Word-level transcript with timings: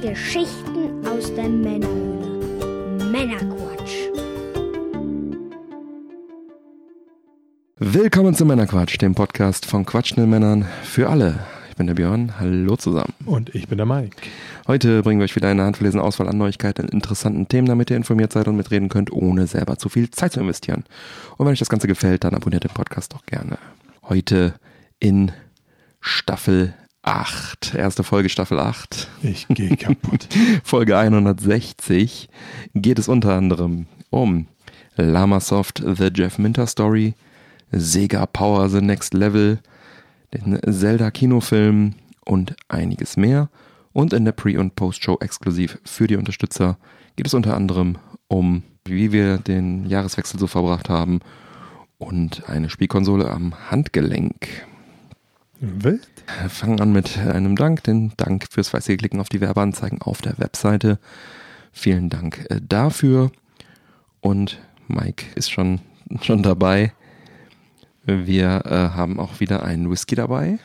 Geschichten 0.00 1.04
aus 1.04 1.34
der 1.34 1.48
Männerhöhle. 1.48 3.04
Männerquatsch. 3.10 3.96
Willkommen 7.78 8.34
zu 8.36 8.44
Männerquatsch, 8.44 9.00
dem 9.00 9.16
Podcast 9.16 9.66
von 9.66 9.84
quatschenden 9.84 10.30
Männern 10.30 10.68
für 10.84 11.08
alle. 11.08 11.40
Ich 11.70 11.76
bin 11.76 11.88
der 11.88 11.94
Björn, 11.94 12.38
hallo 12.38 12.76
zusammen. 12.76 13.12
Und 13.26 13.52
ich 13.56 13.66
bin 13.66 13.78
der 13.78 13.86
Mike. 13.86 14.16
Heute 14.68 15.02
bringen 15.02 15.18
wir 15.18 15.24
euch 15.24 15.34
wieder 15.34 15.48
eine 15.48 15.64
handverlesene 15.64 16.02
Auswahl 16.02 16.28
an 16.28 16.38
Neuigkeiten 16.38 16.82
und 16.82 16.92
interessanten 16.92 17.48
Themen, 17.48 17.66
damit 17.66 17.90
ihr 17.90 17.96
informiert 17.96 18.32
seid 18.32 18.46
und 18.46 18.56
mitreden 18.56 18.88
könnt, 18.88 19.10
ohne 19.10 19.48
selber 19.48 19.78
zu 19.78 19.88
viel 19.88 20.12
Zeit 20.12 20.32
zu 20.32 20.40
investieren. 20.40 20.84
Und 21.38 21.46
wenn 21.46 21.52
euch 21.52 21.58
das 21.58 21.70
Ganze 21.70 21.88
gefällt, 21.88 22.22
dann 22.22 22.34
abonniert 22.34 22.62
den 22.62 22.70
Podcast 22.70 23.14
doch 23.14 23.26
gerne. 23.26 23.58
Heute 24.04 24.54
in 25.00 25.32
Staffel 26.00 26.74
8, 27.08 27.74
erste 27.74 28.04
Folge 28.04 28.28
Staffel 28.28 28.58
8. 28.58 29.08
Ich 29.22 29.48
gehe 29.48 29.78
kaputt. 29.78 30.28
Folge 30.62 30.98
160 30.98 32.28
geht 32.74 32.98
es 32.98 33.08
unter 33.08 33.32
anderem 33.32 33.86
um 34.10 34.46
Lamasoft 34.96 35.82
The 35.82 36.10
Jeff 36.14 36.36
Minter 36.36 36.66
Story, 36.66 37.14
Sega 37.72 38.26
Power 38.26 38.68
The 38.68 38.82
Next 38.82 39.14
Level, 39.14 39.60
den 40.34 40.60
Zelda 40.70 41.10
Kinofilm 41.10 41.94
und 42.26 42.54
einiges 42.68 43.16
mehr. 43.16 43.48
Und 43.94 44.12
in 44.12 44.26
der 44.26 44.32
Pre- 44.32 44.60
und 44.60 44.76
Post-Show 44.76 45.16
exklusiv 45.20 45.78
für 45.84 46.08
die 46.08 46.16
Unterstützer 46.16 46.76
geht 47.16 47.26
es 47.26 47.32
unter 47.32 47.56
anderem 47.56 47.96
um, 48.28 48.64
wie 48.84 49.12
wir 49.12 49.38
den 49.38 49.86
Jahreswechsel 49.86 50.38
so 50.38 50.46
verbracht 50.46 50.90
haben 50.90 51.20
und 51.96 52.50
eine 52.50 52.68
Spielkonsole 52.68 53.30
am 53.30 53.54
Handgelenk. 53.70 54.67
Wild? 55.60 56.08
Fangen 56.48 56.80
an 56.80 56.92
mit 56.92 57.18
einem 57.18 57.56
Dank, 57.56 57.82
den 57.84 58.12
Dank 58.16 58.46
fürs 58.50 58.68
fleißige 58.68 58.96
Klicken 58.96 59.20
auf 59.20 59.28
die 59.28 59.40
Werbeanzeigen 59.40 60.02
auf 60.02 60.22
der 60.22 60.38
Webseite. 60.38 60.98
Vielen 61.72 62.10
Dank 62.10 62.46
äh, 62.50 62.60
dafür. 62.66 63.32
Und 64.20 64.58
Mike 64.86 65.26
ist 65.34 65.50
schon, 65.50 65.80
schon 66.22 66.42
dabei. 66.42 66.92
Wir 68.04 68.62
äh, 68.64 68.70
haben 68.96 69.18
auch 69.18 69.40
wieder 69.40 69.62
einen 69.62 69.90
Whisky 69.90 70.14
dabei 70.14 70.58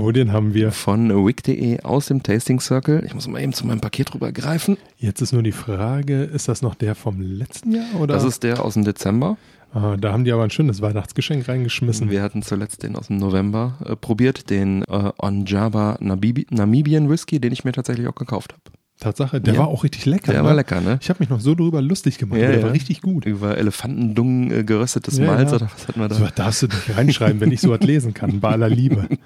Oh, 0.00 0.12
den 0.12 0.32
haben 0.32 0.54
wir. 0.54 0.72
von 0.72 1.26
wick.de 1.26 1.80
aus 1.82 2.06
dem 2.06 2.22
Tasting 2.22 2.58
Circle. 2.58 3.02
Ich 3.04 3.12
muss 3.12 3.28
mal 3.28 3.42
eben 3.42 3.52
zu 3.52 3.66
meinem 3.66 3.82
Paket 3.82 4.14
rübergreifen. 4.14 4.78
Jetzt 4.96 5.20
ist 5.20 5.32
nur 5.32 5.42
die 5.42 5.52
Frage, 5.52 6.22
ist 6.22 6.48
das 6.48 6.62
noch 6.62 6.74
der 6.74 6.94
vom 6.94 7.20
letzten 7.20 7.72
Jahr? 7.72 7.84
Oder? 7.98 8.14
Das 8.14 8.24
ist 8.24 8.42
der 8.42 8.64
aus 8.64 8.74
dem 8.74 8.84
Dezember. 8.84 9.36
ah, 9.74 9.98
da 9.98 10.12
haben 10.12 10.24
die 10.24 10.32
aber 10.32 10.42
ein 10.44 10.50
schönes 10.50 10.80
Weihnachtsgeschenk 10.80 11.46
reingeschmissen. 11.46 12.08
Wir 12.10 12.22
hatten 12.22 12.40
zuletzt 12.42 12.82
den 12.82 12.96
aus 12.96 13.08
dem 13.08 13.18
November 13.18 13.76
äh, 13.84 13.94
probiert, 13.94 14.48
den 14.48 14.84
äh, 14.84 15.12
Onjaba 15.18 15.98
Namibi 16.00 16.46
Namibian 16.48 17.10
Whisky, 17.10 17.38
den 17.38 17.52
ich 17.52 17.64
mir 17.64 17.72
tatsächlich 17.72 18.08
auch 18.08 18.14
gekauft 18.14 18.54
habe. 18.54 18.79
Tatsache, 19.00 19.40
der 19.40 19.54
Ja. 19.54 19.60
war 19.60 19.68
auch 19.68 19.82
richtig 19.82 20.06
lecker. 20.06 20.32
Der 20.32 20.42
ne? 20.42 20.48
war 20.48 20.54
lecker, 20.54 20.80
ne? 20.80 20.98
Ich 21.00 21.08
habe 21.08 21.18
mich 21.20 21.28
noch 21.28 21.40
so 21.40 21.54
drüber 21.54 21.82
lustig 21.82 22.18
gemacht. 22.18 22.38
Ja, 22.38 22.44
aber 22.46 22.52
der 22.52 22.60
ja. 22.60 22.66
war 22.68 22.72
richtig 22.74 23.00
gut. 23.02 23.24
Über 23.26 23.58
Elefantendungen 23.58 24.50
äh, 24.52 24.62
geröstetes 24.64 25.18
Malz 25.18 25.52
oder 25.52 25.68
was 25.74 25.88
hatten 25.88 26.00
wir 26.00 26.08
da? 26.08 26.14
So 26.14 26.28
darfst 26.34 26.62
du 26.62 26.66
nicht 26.66 26.96
reinschreiben, 26.96 27.40
wenn 27.40 27.50
ich 27.50 27.60
so 27.60 27.70
was 27.70 27.80
lesen 27.80 28.14
kann, 28.14 28.40
bei 28.40 28.50
aller 28.50 28.68
Liebe. 28.68 29.08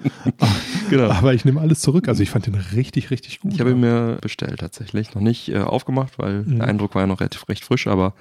Genau. 0.89 1.09
Aber 1.09 1.33
ich 1.33 1.45
nehme 1.45 1.59
alles 1.61 1.79
zurück. 1.79 2.07
Also 2.07 2.21
ich 2.21 2.29
fand 2.29 2.45
den 2.45 2.53
richtig, 2.55 3.09
richtig 3.09 3.39
gut. 3.39 3.53
Ich 3.53 3.59
habe 3.59 3.71
ihn 3.71 3.79
mir 3.79 4.19
bestellt 4.21 4.59
tatsächlich. 4.59 5.15
Noch 5.15 5.21
nicht 5.21 5.49
äh, 5.49 5.57
aufgemacht, 5.57 6.19
weil 6.19 6.43
Mhm. 6.43 6.57
der 6.57 6.67
Eindruck 6.67 6.93
war 6.93 7.01
ja 7.01 7.07
noch 7.07 7.21
recht, 7.21 7.43
recht 7.49 7.63
frisch, 7.65 7.87
aber 7.87 8.13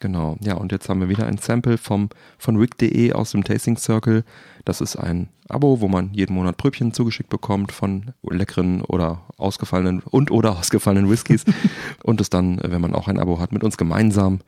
genau. 0.00 0.36
Ja, 0.40 0.54
und 0.54 0.72
jetzt 0.72 0.88
haben 0.88 1.00
wir 1.00 1.08
wieder 1.08 1.26
ein 1.26 1.38
Sample 1.38 1.78
vom, 1.78 2.08
von 2.38 2.60
wick.de 2.60 3.12
aus 3.12 3.32
dem 3.32 3.44
Tasting 3.44 3.76
Circle. 3.76 4.24
Das 4.64 4.80
ist 4.80 4.96
ein 4.96 5.28
Abo, 5.48 5.80
wo 5.80 5.88
man 5.88 6.12
jeden 6.12 6.34
Monat 6.34 6.56
Pröbchen 6.56 6.92
zugeschickt 6.92 7.30
bekommt 7.30 7.72
von 7.72 8.12
leckeren 8.22 8.82
oder 8.82 9.22
ausgefallenen 9.36 10.00
und 10.00 10.30
oder 10.30 10.52
ausgefallenen 10.58 11.10
Whiskys 11.10 11.44
und 12.02 12.20
es 12.20 12.30
dann, 12.30 12.60
wenn 12.62 12.80
man 12.80 12.94
auch 12.94 13.08
ein 13.08 13.18
Abo 13.18 13.38
hat, 13.38 13.52
mit 13.52 13.64
uns 13.64 13.76
gemeinsam 13.76 14.40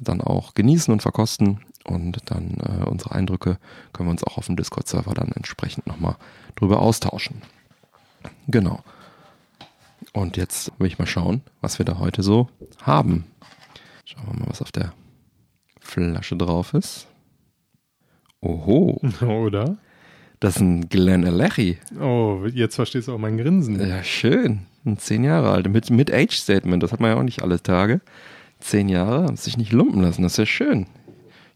dann 0.00 0.20
auch 0.20 0.54
genießen 0.54 0.92
und 0.92 1.02
verkosten 1.02 1.60
und 1.84 2.18
dann 2.26 2.56
äh, 2.60 2.84
unsere 2.84 3.14
Eindrücke 3.14 3.58
können 3.92 4.08
wir 4.08 4.12
uns 4.12 4.24
auch 4.24 4.38
auf 4.38 4.46
dem 4.46 4.56
Discord-Server 4.56 5.14
dann 5.14 5.32
entsprechend 5.32 5.86
nochmal 5.86 6.16
drüber 6.56 6.80
austauschen. 6.80 7.42
Genau. 8.48 8.82
Und 10.12 10.36
jetzt 10.36 10.72
will 10.78 10.86
ich 10.86 10.98
mal 10.98 11.06
schauen, 11.06 11.42
was 11.60 11.78
wir 11.78 11.86
da 11.86 11.98
heute 11.98 12.22
so 12.22 12.48
haben. 12.82 13.24
Schauen 14.04 14.26
wir 14.26 14.34
mal, 14.40 14.48
was 14.48 14.62
auf 14.62 14.72
der 14.72 14.92
Flasche 15.80 16.36
drauf 16.36 16.74
ist. 16.74 17.06
Oho, 18.40 19.00
Oder? 19.22 19.78
das 20.40 20.56
ist 20.56 20.60
ein 20.62 20.88
Glen 20.90 21.24
Alechi. 21.24 21.78
Oh, 21.98 22.44
jetzt 22.52 22.76
verstehst 22.76 23.08
du 23.08 23.14
auch 23.14 23.18
mein 23.18 23.38
Grinsen. 23.38 23.80
Ja, 23.80 24.04
schön. 24.04 24.66
Ein 24.84 24.98
Zehn 24.98 25.24
Jahre 25.24 25.50
alt. 25.50 25.70
Mit, 25.70 25.88
mit 25.88 26.12
Age-Statement. 26.12 26.82
Das 26.82 26.92
hat 26.92 27.00
man 27.00 27.12
ja 27.12 27.16
auch 27.16 27.22
nicht 27.22 27.42
alle 27.42 27.62
Tage. 27.62 28.02
Zehn 28.60 28.90
Jahre, 28.90 29.24
haben 29.24 29.36
sich 29.36 29.56
nicht 29.56 29.72
lumpen 29.72 30.02
lassen. 30.02 30.22
Das 30.22 30.32
ist 30.32 30.38
ja 30.38 30.46
schön. 30.46 30.86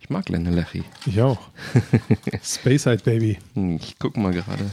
Ich 0.00 0.08
mag 0.08 0.24
Glen 0.24 0.46
Alechi. 0.46 0.84
Ich 1.04 1.20
auch. 1.20 1.50
Space 2.42 2.84
Baby. 2.84 3.38
Ich 3.54 3.98
gucke 3.98 4.18
mal 4.18 4.32
gerade, 4.32 4.70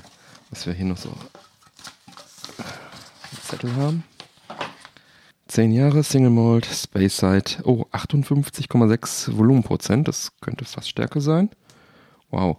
was 0.50 0.66
wir 0.66 0.74
hier 0.74 0.86
noch 0.86 0.98
so 0.98 1.12
Zettel 3.44 3.76
haben. 3.76 4.04
10 5.48 5.72
Jahre 5.72 6.04
Single 6.04 6.32
Malt, 6.32 6.66
Space 6.66 7.18
Side. 7.18 7.64
Oh, 7.64 7.86
58,6 7.92 9.38
Volumenprozent. 9.38 10.08
Das 10.08 10.32
könnte 10.42 10.66
fast 10.66 10.90
Stärke 10.90 11.22
sein. 11.22 11.50
Wow. 12.32 12.58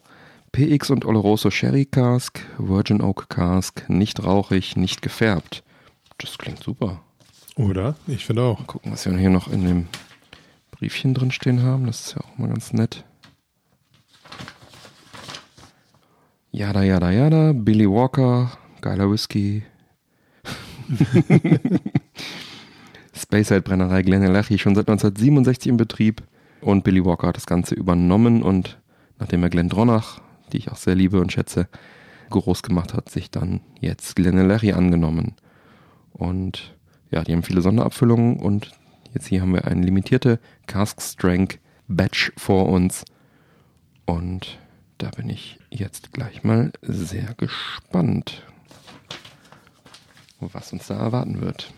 PX 0.53 0.91
und 0.91 1.05
Oloroso 1.05 1.51
Sherry 1.51 1.85
Cask, 1.85 2.41
Virgin 2.59 3.03
Oak 3.03 3.29
Cask, 3.29 3.89
nicht 3.89 4.25
rauchig, 4.25 4.77
nicht 4.77 5.03
gefärbt. 5.03 5.65
Das 6.19 6.39
klingt 6.39 6.63
super. 6.63 7.03
Oder? 7.57 7.97
Ich 8.07 8.25
finde 8.25 8.43
auch. 8.43 8.61
Mal 8.61 8.67
gucken, 8.67 8.93
was 8.93 9.05
wir 9.05 9.17
hier 9.19 9.31
noch 9.31 9.49
in 9.49 9.65
dem 9.65 9.89
Briefchen 10.71 11.13
drin 11.13 11.33
stehen 11.33 11.63
haben. 11.63 11.87
Das 11.87 12.07
ist 12.07 12.15
ja 12.15 12.21
auch 12.23 12.39
mal 12.39 12.49
ganz 12.49 12.73
nett. 12.73 13.05
Jada, 16.53 16.83
jada, 16.85 17.11
jada. 17.11 17.53
Billy 17.53 17.91
Walker, 17.91 18.53
geiler 18.81 19.11
Whisky. 19.11 19.65
Speyside 23.27 23.63
Brennerei 23.63 24.03
Glenelachie 24.03 24.57
schon 24.57 24.77
seit 24.77 24.89
1967 24.89 25.69
in 25.69 25.77
Betrieb. 25.77 26.23
Und 26.61 26.85
Billy 26.85 27.05
Walker 27.05 27.27
hat 27.27 27.37
das 27.37 27.47
Ganze 27.47 27.75
übernommen 27.75 28.41
und 28.41 28.79
nachdem 29.19 29.43
er 29.43 29.51
Glenn 29.51 29.69
Dronach, 29.69 30.21
die 30.53 30.59
ich 30.59 30.71
auch 30.71 30.77
sehr 30.77 30.95
liebe 30.95 31.21
und 31.21 31.33
schätze, 31.33 31.67
groß 32.31 32.63
gemacht 32.63 32.95
hat, 32.95 33.09
sich 33.09 33.33
dann 33.33 33.63
jetzt 33.81 34.15
Glenelachie 34.15 34.75
angenommen. 34.75 35.35
Und 36.13 36.77
ja, 37.11 37.25
die 37.25 37.33
haben 37.33 37.43
viele 37.43 37.63
Sonderabfüllungen 37.63 38.37
und 38.39 38.71
jetzt 39.13 39.27
hier 39.27 39.41
haben 39.41 39.55
wir 39.55 39.65
eine 39.65 39.85
limitierte 39.85 40.39
Cask 40.69 41.03
Strength 41.03 41.59
Batch 41.89 42.33
vor 42.37 42.69
uns. 42.69 43.05
Und 44.05 44.61
da 44.99 45.11
bin 45.11 45.29
ich 45.29 45.59
jetzt 45.69 46.13
gleich 46.13 46.45
mal 46.45 46.71
sehr 46.81 47.35
gespannt, 47.35 48.45
was 50.39 50.73
uns 50.73 50.87
da 50.87 50.97
erwarten 50.97 51.41
wird. 51.41 51.73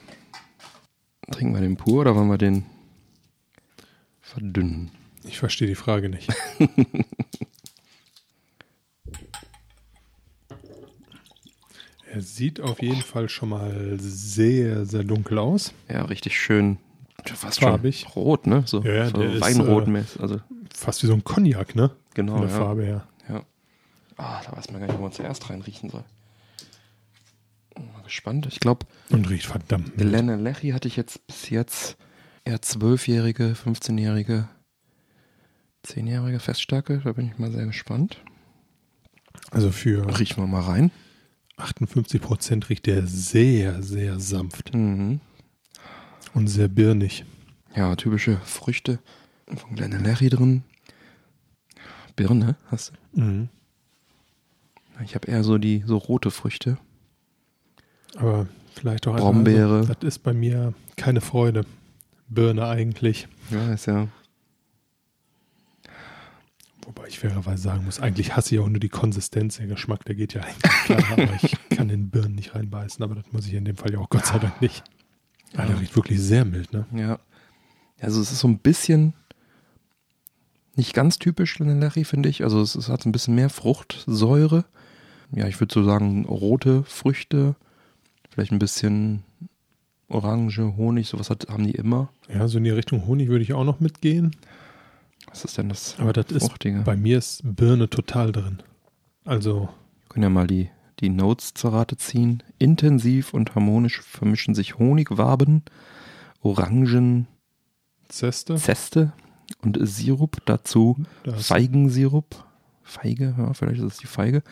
Trinken 1.31 1.55
wir 1.55 1.61
den 1.61 1.77
pur 1.77 2.00
oder 2.00 2.15
wollen 2.16 2.28
wir 2.28 2.39
den 2.39 2.65
verdünnen? 4.21 4.91
Ich 5.25 5.39
verstehe 5.39 5.69
die 5.69 5.75
Frage 5.75 6.09
nicht. 6.09 6.31
er 12.12 12.21
sieht 12.22 12.61
auf 12.61 12.81
jeden 12.83 13.03
Fall 13.03 13.28
schon 13.28 13.50
mal 13.50 13.97
sehr, 13.99 14.87
sehr 14.87 15.05
dunkel 15.05 15.39
aus. 15.39 15.75
Ja, 15.89 16.05
richtig 16.05 16.39
schön. 16.39 16.78
Fast 17.25 17.60
Farbig. 17.60 18.00
schon 18.00 18.12
rot, 18.12 18.47
ne? 18.47 18.62
So, 18.66 18.83
Ja, 18.83 18.95
ja, 18.95 19.09
so 19.10 19.19
der 19.19 19.33
ist, 19.34 19.41
Weinrot. 19.43 19.89
äh, 19.89 20.05
also, 20.21 20.41
Fast 20.72 21.03
wie 21.03 21.09
so 21.09 21.12
ein 21.12 21.25
Cognac, 21.25 21.75
ne? 21.75 21.91
genau. 22.15 22.39
Von 22.39 22.43
der 22.43 22.50
ja. 22.50 22.56
Farbe 22.56 22.84
her. 22.84 23.06
Ja. 23.28 23.43
Ah, 24.16 24.41
da 24.45 24.56
weiß 24.56 24.71
man 24.71 24.81
gar 24.81 24.87
nicht, 24.87 24.99
wo 24.99 25.03
man 25.03 25.12
zuerst 25.12 25.50
reinriechen 25.50 25.91
soll. 25.91 26.05
Gespannt. 28.08 28.46
Ich 28.46 28.59
glaube, 28.60 28.86
Und 29.10 29.28
riecht 29.28 29.47
verdammt. 29.47 29.92
Helene 29.98 30.36
Lechy 30.36 30.71
hatte 30.71 30.88
ich 30.88 30.97
jetzt 30.97 31.27
bis 31.27 31.50
jetzt 31.50 31.97
eher 32.44 32.62
zwölfjährige, 32.62 33.53
15-jährige, 33.54 34.48
10-jährige 35.86 36.41
Feststärke. 36.41 37.00
Da 37.04 37.12
bin 37.12 37.27
ich 37.27 37.38
mal 37.38 37.50
sehr 37.53 37.66
gespannt. 37.66 38.16
Also 39.50 39.71
für 39.71 40.18
Riechen 40.18 40.42
wir 40.42 40.47
mal 40.47 40.62
rein. 40.62 40.91
58 41.59 42.21
Prozent 42.21 42.68
riecht 42.71 42.86
der 42.86 43.06
sehr, 43.06 43.83
sehr 43.83 44.18
sanft 44.21 44.72
Mhm. 44.74 45.21
und 46.34 46.47
sehr 46.48 46.68
birnig. 46.68 47.24
Ja, 47.74 47.94
typische 47.97 48.38
Früchte 48.44 49.00
von 49.54 49.74
Glenn 49.77 50.03
Lechy 50.04 50.30
drin. 50.30 50.62
Birne 52.16 52.56
hast 52.71 52.92
du? 53.12 53.21
Mhm. 53.21 53.48
Ich 55.04 55.15
habe 55.15 55.28
eher 55.30 55.44
so 55.44 55.59
die 55.59 55.84
so 55.86 55.97
rote 55.97 56.30
Früchte. 56.30 56.78
Aber 58.16 58.47
vielleicht 58.75 59.07
auch 59.07 59.16
Brombeere. 59.16 59.78
Also, 59.78 59.95
das 59.95 60.03
ist 60.03 60.19
bei 60.21 60.33
mir 60.33 60.75
keine 60.97 61.21
Freude. 61.21 61.65
Birne 62.28 62.66
eigentlich. 62.66 63.27
Ja, 63.51 63.72
ist 63.72 63.87
ja. 63.87 64.09
Wobei 66.84 67.09
ich 67.09 67.19
fairerweise 67.19 67.63
sagen 67.63 67.84
muss, 67.84 68.01
eigentlich 68.01 68.37
hasse 68.37 68.55
ich 68.55 68.60
auch 68.60 68.69
nur 68.69 68.81
die 68.81 68.89
Konsistenz. 68.89 69.57
Der 69.57 69.66
Geschmack, 69.66 70.05
der 70.05 70.15
geht 70.15 70.34
ja 70.34 70.43
eigentlich 70.43 70.72
klar, 70.84 71.05
aber 71.10 71.39
ich 71.43 71.57
kann 71.71 71.91
in 71.91 72.10
Birnen 72.10 72.34
nicht 72.34 72.55
reinbeißen. 72.55 73.03
Aber 73.03 73.15
das 73.15 73.25
muss 73.33 73.47
ich 73.47 73.55
in 73.55 73.65
dem 73.65 73.77
Fall 73.77 73.93
ja 73.93 73.99
auch 73.99 74.09
Gott 74.09 74.27
sei 74.27 74.39
Dank 74.39 74.60
nicht. 74.60 74.84
Ah, 75.57 75.66
der 75.66 75.81
riecht 75.81 75.97
wirklich 75.97 76.21
sehr 76.21 76.45
mild, 76.45 76.72
ne? 76.72 76.87
Ja. 76.95 77.19
Also 78.01 78.21
es 78.21 78.31
ist 78.31 78.41
so 78.41 78.49
ein 78.49 78.59
bisschen 78.59 79.15
nicht 80.77 80.95
ganz 80.95 81.19
typisch 81.19 81.59
Larry, 81.59 82.05
finde 82.05 82.28
ich. 82.28 82.45
Also 82.45 82.60
es, 82.60 82.75
es 82.75 82.89
hat 82.89 83.05
ein 83.05 83.13
bisschen 83.13 83.34
mehr 83.34 83.51
Fruchtsäure. 83.51 84.65
Ja, 85.33 85.47
ich 85.47 85.60
würde 85.60 85.75
so 85.75 85.83
sagen, 85.83 86.25
rote 86.25 86.84
Früchte, 86.84 87.57
vielleicht 88.38 88.52
ein 88.52 88.60
bisschen 88.60 89.24
Orange, 90.08 90.76
Honig, 90.76 91.08
sowas 91.08 91.28
hat, 91.28 91.48
haben 91.48 91.64
die 91.64 91.72
immer. 91.72 92.08
Ja, 92.32 92.46
so 92.46 92.58
in 92.58 92.64
die 92.64 92.70
Richtung 92.70 93.04
Honig 93.08 93.26
würde 93.26 93.42
ich 93.42 93.52
auch 93.52 93.64
noch 93.64 93.80
mitgehen. 93.80 94.30
Was 95.26 95.44
ist 95.44 95.58
denn 95.58 95.68
das? 95.68 95.98
Aber 95.98 96.12
das 96.12 96.26
ist, 96.26 96.44
Fruchtige? 96.46 96.82
bei 96.82 96.94
mir 96.94 97.18
ist 97.18 97.40
Birne 97.42 97.90
total 97.90 98.30
drin. 98.30 98.62
Also, 99.24 99.62
Wir 100.02 100.08
können 100.10 100.22
ja 100.22 100.30
mal 100.30 100.46
die, 100.46 100.70
die 101.00 101.08
Notes 101.08 101.54
zur 101.54 101.72
Rate 101.72 101.96
ziehen. 101.96 102.44
Intensiv 102.60 103.34
und 103.34 103.56
harmonisch 103.56 104.02
vermischen 104.02 104.54
sich 104.54 104.78
Honigwaben, 104.78 105.64
Orangen, 106.40 107.26
Zeste, 108.08 108.54
Zeste 108.54 109.14
und 109.62 109.80
Sirup. 109.80 110.36
Dazu 110.44 110.96
das, 111.24 111.48
Feigensirup. 111.48 112.44
Feige, 112.84 113.34
ja, 113.36 113.52
vielleicht 113.52 113.80
ist 113.80 113.94
es 113.94 113.98
die 113.98 114.06
Feige. 114.06 114.44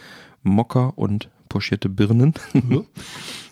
Mokka 0.42 0.88
und 0.96 1.30
pochierte 1.48 1.88
Birnen. 1.88 2.34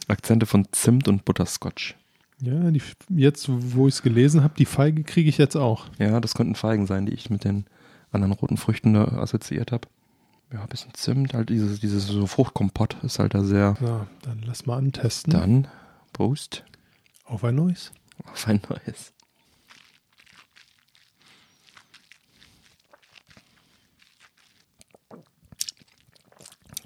Akzente 0.08 0.46
von 0.46 0.66
Zimt 0.72 1.08
und 1.08 1.24
Butterscotch. 1.24 1.94
ja, 2.40 2.70
die, 2.70 2.82
jetzt, 3.10 3.46
wo 3.48 3.88
ich 3.88 3.94
es 3.94 4.02
gelesen 4.02 4.42
habe, 4.42 4.54
die 4.58 4.64
Feige 4.66 5.02
kriege 5.04 5.28
ich 5.28 5.38
jetzt 5.38 5.56
auch. 5.56 5.86
Ja, 5.98 6.20
das 6.20 6.34
könnten 6.34 6.54
Feigen 6.54 6.86
sein, 6.86 7.06
die 7.06 7.12
ich 7.14 7.30
mit 7.30 7.44
den 7.44 7.66
anderen 8.12 8.32
roten 8.32 8.56
Früchten 8.56 8.94
da 8.94 9.04
assoziiert 9.04 9.72
habe. 9.72 9.88
Ja, 10.52 10.62
ein 10.62 10.68
bisschen 10.68 10.94
Zimt, 10.94 11.34
halt 11.34 11.48
dieses, 11.48 11.80
dieses 11.80 12.06
so 12.06 12.26
Fruchtkompott 12.26 12.96
ist 13.02 13.18
halt 13.18 13.34
da 13.34 13.42
sehr. 13.42 13.76
So, 13.80 14.06
dann 14.22 14.42
lass 14.44 14.66
mal 14.66 14.76
antesten. 14.76 15.32
Dann 15.32 15.68
Prost 16.12 16.64
Auf 17.24 17.42
ein 17.44 17.54
neues. 17.56 17.92
auf 18.32 18.46
ein 18.46 18.60
neues. 18.68 19.12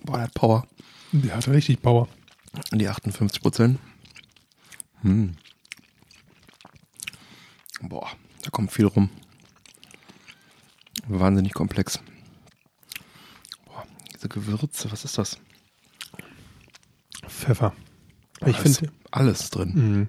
Boah, 0.05 0.15
der 0.17 0.23
hat 0.25 0.35
Power. 0.35 0.67
Der 1.12 1.37
hat 1.37 1.49
richtig 1.49 1.82
Power. 1.82 2.09
Die 2.72 2.88
58 2.88 3.40
Prozent. 3.42 3.78
Hm. 5.02 5.36
Boah, 7.80 8.08
da 8.42 8.50
kommt 8.50 8.72
viel 8.72 8.86
rum. 8.86 9.10
Wahnsinnig 11.06 11.54
komplex. 11.54 12.00
Boah, 13.66 13.86
diese 14.14 14.28
Gewürze, 14.28 14.90
was 14.90 15.04
ist 15.04 15.18
das? 15.18 15.38
Pfeffer. 17.26 17.74
Ich 18.46 18.56
finde, 18.56 18.92
alles 19.10 19.50
drin. 19.50 19.72
Mhm. 19.74 20.08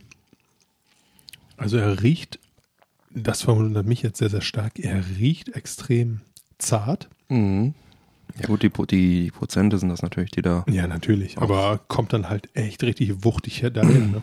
also 1.58 1.78
er 1.78 2.02
riecht, 2.04 2.40
das 3.10 3.42
verwundert 3.42 3.86
mich 3.86 4.02
jetzt 4.02 4.20
sehr, 4.20 4.30
sehr 4.30 4.42
stark, 4.42 4.80
er 4.80 5.04
riecht 5.18 5.50
extrem 5.50 6.22
zart. 6.58 7.10
Mhm. 7.28 7.74
Ja 8.38 8.48
gut, 8.48 8.62
die, 8.64 8.70
Pro- 8.70 8.86
die 8.86 9.32
Prozente 9.32 9.78
sind 9.78 9.90
das 9.90 10.02
natürlich, 10.02 10.32
die 10.32 10.42
da. 10.42 10.64
Ja, 10.70 10.88
natürlich. 10.88 11.38
Aber 11.38 11.80
kommt 11.88 12.14
dann 12.14 12.30
halt 12.30 12.50
echt 12.56 12.84
richtig 12.84 13.24
wuchtig 13.24 13.64
dahin. 13.74 14.12
Ne? 14.12 14.22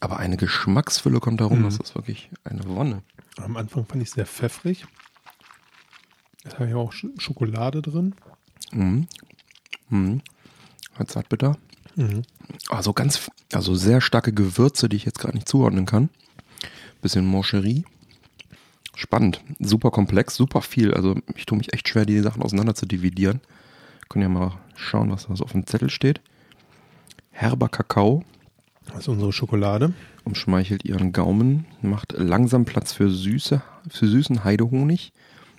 Aber 0.00 0.18
eine 0.18 0.36
Geschmacksfülle 0.36 1.20
kommt 1.20 1.40
da 1.40 1.46
rum, 1.46 1.60
Mhm. 1.60 1.64
das 1.64 1.76
ist 1.78 1.94
wirklich 1.94 2.30
eine 2.44 2.64
Wonne. 2.66 3.02
Am 3.36 3.56
Anfang 3.56 3.84
fand 3.84 4.02
ich 4.02 4.08
es 4.08 4.14
sehr 4.14 4.26
pfeffrig. 4.26 4.86
Jetzt 6.44 6.54
habe 6.58 6.68
ich 6.68 6.74
auch 6.74 6.92
Sch 6.92 7.06
Schokolade 7.18 7.82
drin. 7.82 8.14
Mhm. 8.72 9.08
Mhm. 9.88 10.22
Hat 10.98 11.10
zartbitter. 11.10 11.56
Mhm. 11.96 12.22
Also 12.68 12.92
ganz, 12.92 13.30
also 13.52 13.74
sehr 13.74 14.00
starke 14.00 14.32
Gewürze, 14.32 14.88
die 14.88 14.96
ich 14.96 15.04
jetzt 15.04 15.18
gerade 15.18 15.34
nicht 15.34 15.48
zuordnen 15.48 15.86
kann. 15.86 16.08
Bisschen 17.02 17.30
Mancherie. 17.30 17.84
Spannend, 18.96 19.40
super 19.58 19.90
komplex, 19.90 20.36
super 20.36 20.60
viel. 20.62 20.94
Also 20.94 21.16
ich 21.36 21.46
tue 21.46 21.58
mich 21.58 21.72
echt 21.72 21.88
schwer, 21.88 22.06
die 22.06 22.20
Sachen 22.20 22.42
auseinander 22.42 22.74
zu 22.74 22.86
dividieren. 22.86 23.40
Können 24.08 24.22
ja 24.22 24.28
mal 24.28 24.52
schauen, 24.76 25.10
was 25.10 25.26
da 25.26 25.34
so 25.36 25.44
auf 25.44 25.52
dem 25.52 25.66
Zettel 25.66 25.90
steht. 25.90 26.20
Herber 27.30 27.68
Kakao 27.68 28.22
Das 28.88 29.00
ist 29.00 29.08
unsere 29.08 29.32
Schokolade. 29.32 29.92
umschmeichelt 30.24 30.84
ihren 30.84 31.12
Gaumen, 31.12 31.66
macht 31.82 32.12
langsam 32.16 32.64
Platz 32.64 32.92
für 32.92 33.10
Süße, 33.10 33.62
für 33.90 34.06
süßen 34.06 34.44
Heidehonig. 34.44 35.12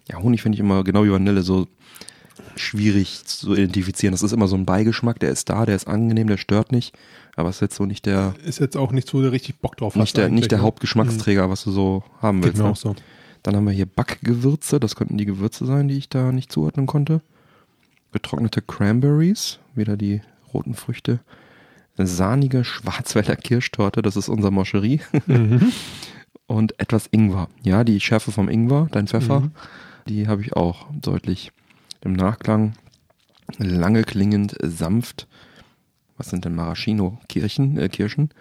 Ja, 0.09 0.19
Honig 0.19 0.41
finde 0.41 0.55
ich 0.55 0.59
immer 0.61 0.83
genau 0.83 1.03
wie 1.03 1.11
Vanille 1.11 1.41
so 1.41 1.67
schwierig 2.55 3.25
zu 3.25 3.53
identifizieren. 3.53 4.11
Das 4.13 4.23
ist 4.23 4.31
immer 4.31 4.47
so 4.47 4.55
ein 4.55 4.65
Beigeschmack, 4.65 5.19
der 5.19 5.31
ist 5.31 5.49
da, 5.49 5.65
der 5.65 5.75
ist 5.75 5.87
angenehm, 5.87 6.27
der 6.27 6.37
stört 6.37 6.71
nicht, 6.71 6.95
aber 7.35 7.49
es 7.49 7.57
ist 7.57 7.61
jetzt 7.61 7.75
so 7.75 7.85
nicht 7.85 8.05
der 8.05 8.35
Ist 8.45 8.59
jetzt 8.59 8.77
auch 8.77 8.91
nicht 8.91 9.07
so 9.09 9.21
der 9.21 9.31
richtig 9.31 9.57
Bock 9.59 9.77
drauf. 9.77 9.95
hast 9.95 10.01
nicht 10.01 10.17
der, 10.17 10.29
nicht 10.29 10.51
der? 10.51 10.61
Hauptgeschmacksträger, 10.61 11.49
was 11.49 11.63
du 11.63 11.71
so 11.71 12.03
haben 12.21 12.37
Mhm. 12.37 12.41
Geht 12.41 12.45
willst. 12.53 12.57
mir 12.59 12.63
Ne? 12.65 12.71
auch 12.71 12.75
so. 12.75 12.95
Dann 13.45 13.55
haben 13.55 13.65
wir 13.65 13.73
hier 13.73 13.85
Backgewürze, 13.85 14.79
das 14.79 14.95
könnten 14.95 15.19
die 15.19 15.25
Gewürze 15.25 15.67
sein, 15.67 15.87
die 15.87 15.97
ich 15.99 16.09
da 16.09 16.31
nicht 16.31 16.51
zuordnen 16.51 16.87
konnte. 16.87 17.21
Getrocknete 18.11 18.63
Cranberries, 18.63 19.59
wieder 19.75 19.97
die 19.97 20.21
roten 20.51 20.73
Früchte. 20.73 21.19
Sahnige 21.95 22.63
Schwarzwälder 22.63 23.35
Kirschtorte, 23.35 24.01
das 24.01 24.15
ist 24.15 24.29
unser 24.29 24.49
Moscherie. 24.49 25.01
Mhm. 25.27 25.71
Und 26.47 26.79
etwas 26.79 27.07
Ingwer. 27.11 27.47
Ja, 27.61 27.83
die 27.83 27.99
Schärfe 27.99 28.31
vom 28.31 28.49
Ingwer, 28.49 28.87
dein 28.91 29.05
Pfeffer, 29.07 29.41
Mhm. 29.41 29.51
die 30.07 30.27
habe 30.27 30.41
ich 30.41 30.53
auch 30.55 30.87
deutlich 30.91 31.51
im 32.01 32.13
Nachklang. 32.13 32.73
Lange 33.59 34.03
klingend, 34.05 34.55
sanft. 34.63 35.27
Was 36.17 36.31
sind 36.31 36.45
denn 36.45 36.55
Maraschino-Kirchen, 36.55 37.77
äh, 37.77 37.89
Kirschen? 37.89 38.31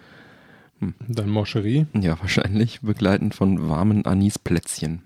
Dann 1.07 1.29
Moscherie. 1.29 1.87
Ja, 1.93 2.19
wahrscheinlich. 2.19 2.81
Begleitend 2.81 3.33
von 3.33 3.69
warmen 3.69 4.05
Anisplätzchen. 4.05 5.01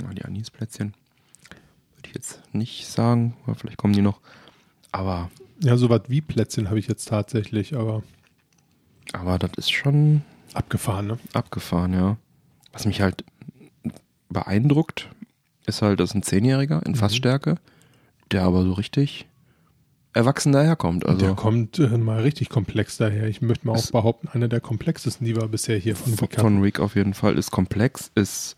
Ja, 0.00 0.08
die 0.12 0.24
Anisplätzchen 0.24 0.94
würde 1.96 2.08
ich 2.08 2.14
jetzt 2.14 2.40
nicht 2.54 2.86
sagen, 2.86 3.36
aber 3.44 3.54
vielleicht 3.54 3.76
kommen 3.78 3.92
die 3.94 4.02
noch. 4.02 4.20
Aber, 4.92 5.30
Ja, 5.62 5.76
sowas 5.76 6.02
wie 6.08 6.20
Plätzchen 6.20 6.68
habe 6.68 6.78
ich 6.78 6.86
jetzt 6.88 7.08
tatsächlich, 7.08 7.74
aber 7.76 8.02
aber 9.12 9.38
das 9.38 9.52
ist 9.56 9.70
schon 9.72 10.22
abgefahren, 10.52 11.06
ne? 11.06 11.18
abgefahren, 11.32 11.92
ja. 11.94 12.16
Was 12.72 12.86
mich 12.86 13.00
halt 13.00 13.24
beeindruckt, 14.28 15.08
ist 15.66 15.82
halt, 15.82 16.00
das 16.00 16.10
ist 16.10 16.14
ein 16.16 16.22
Zehnjähriger 16.22 16.84
in 16.84 16.92
Mhm. 16.92 16.96
Fassstärke, 16.96 17.56
der 18.32 18.42
aber 18.42 18.64
so 18.64 18.72
richtig 18.72 19.26
erwachsen 20.16 20.52
daherkommt. 20.52 21.04
der 21.04 21.10
Also 21.10 21.34
kommt 21.34 21.78
äh, 21.78 21.86
mal 21.98 22.20
richtig 22.22 22.48
komplex 22.48 22.96
daher. 22.96 23.28
Ich 23.28 23.42
möchte 23.42 23.66
mal 23.66 23.74
auch 23.76 23.90
behaupten, 23.90 24.28
einer 24.28 24.48
der 24.48 24.60
komplexesten, 24.60 25.26
die 25.26 25.36
wir 25.36 25.46
bisher 25.48 25.76
hier 25.78 25.94
von 25.96 26.14
Rick 26.14 26.40
von 26.40 26.60
Rick 26.62 26.80
auf 26.80 26.96
jeden 26.96 27.14
Fall 27.14 27.36
ist 27.38 27.50
komplex, 27.50 28.10
ist 28.14 28.56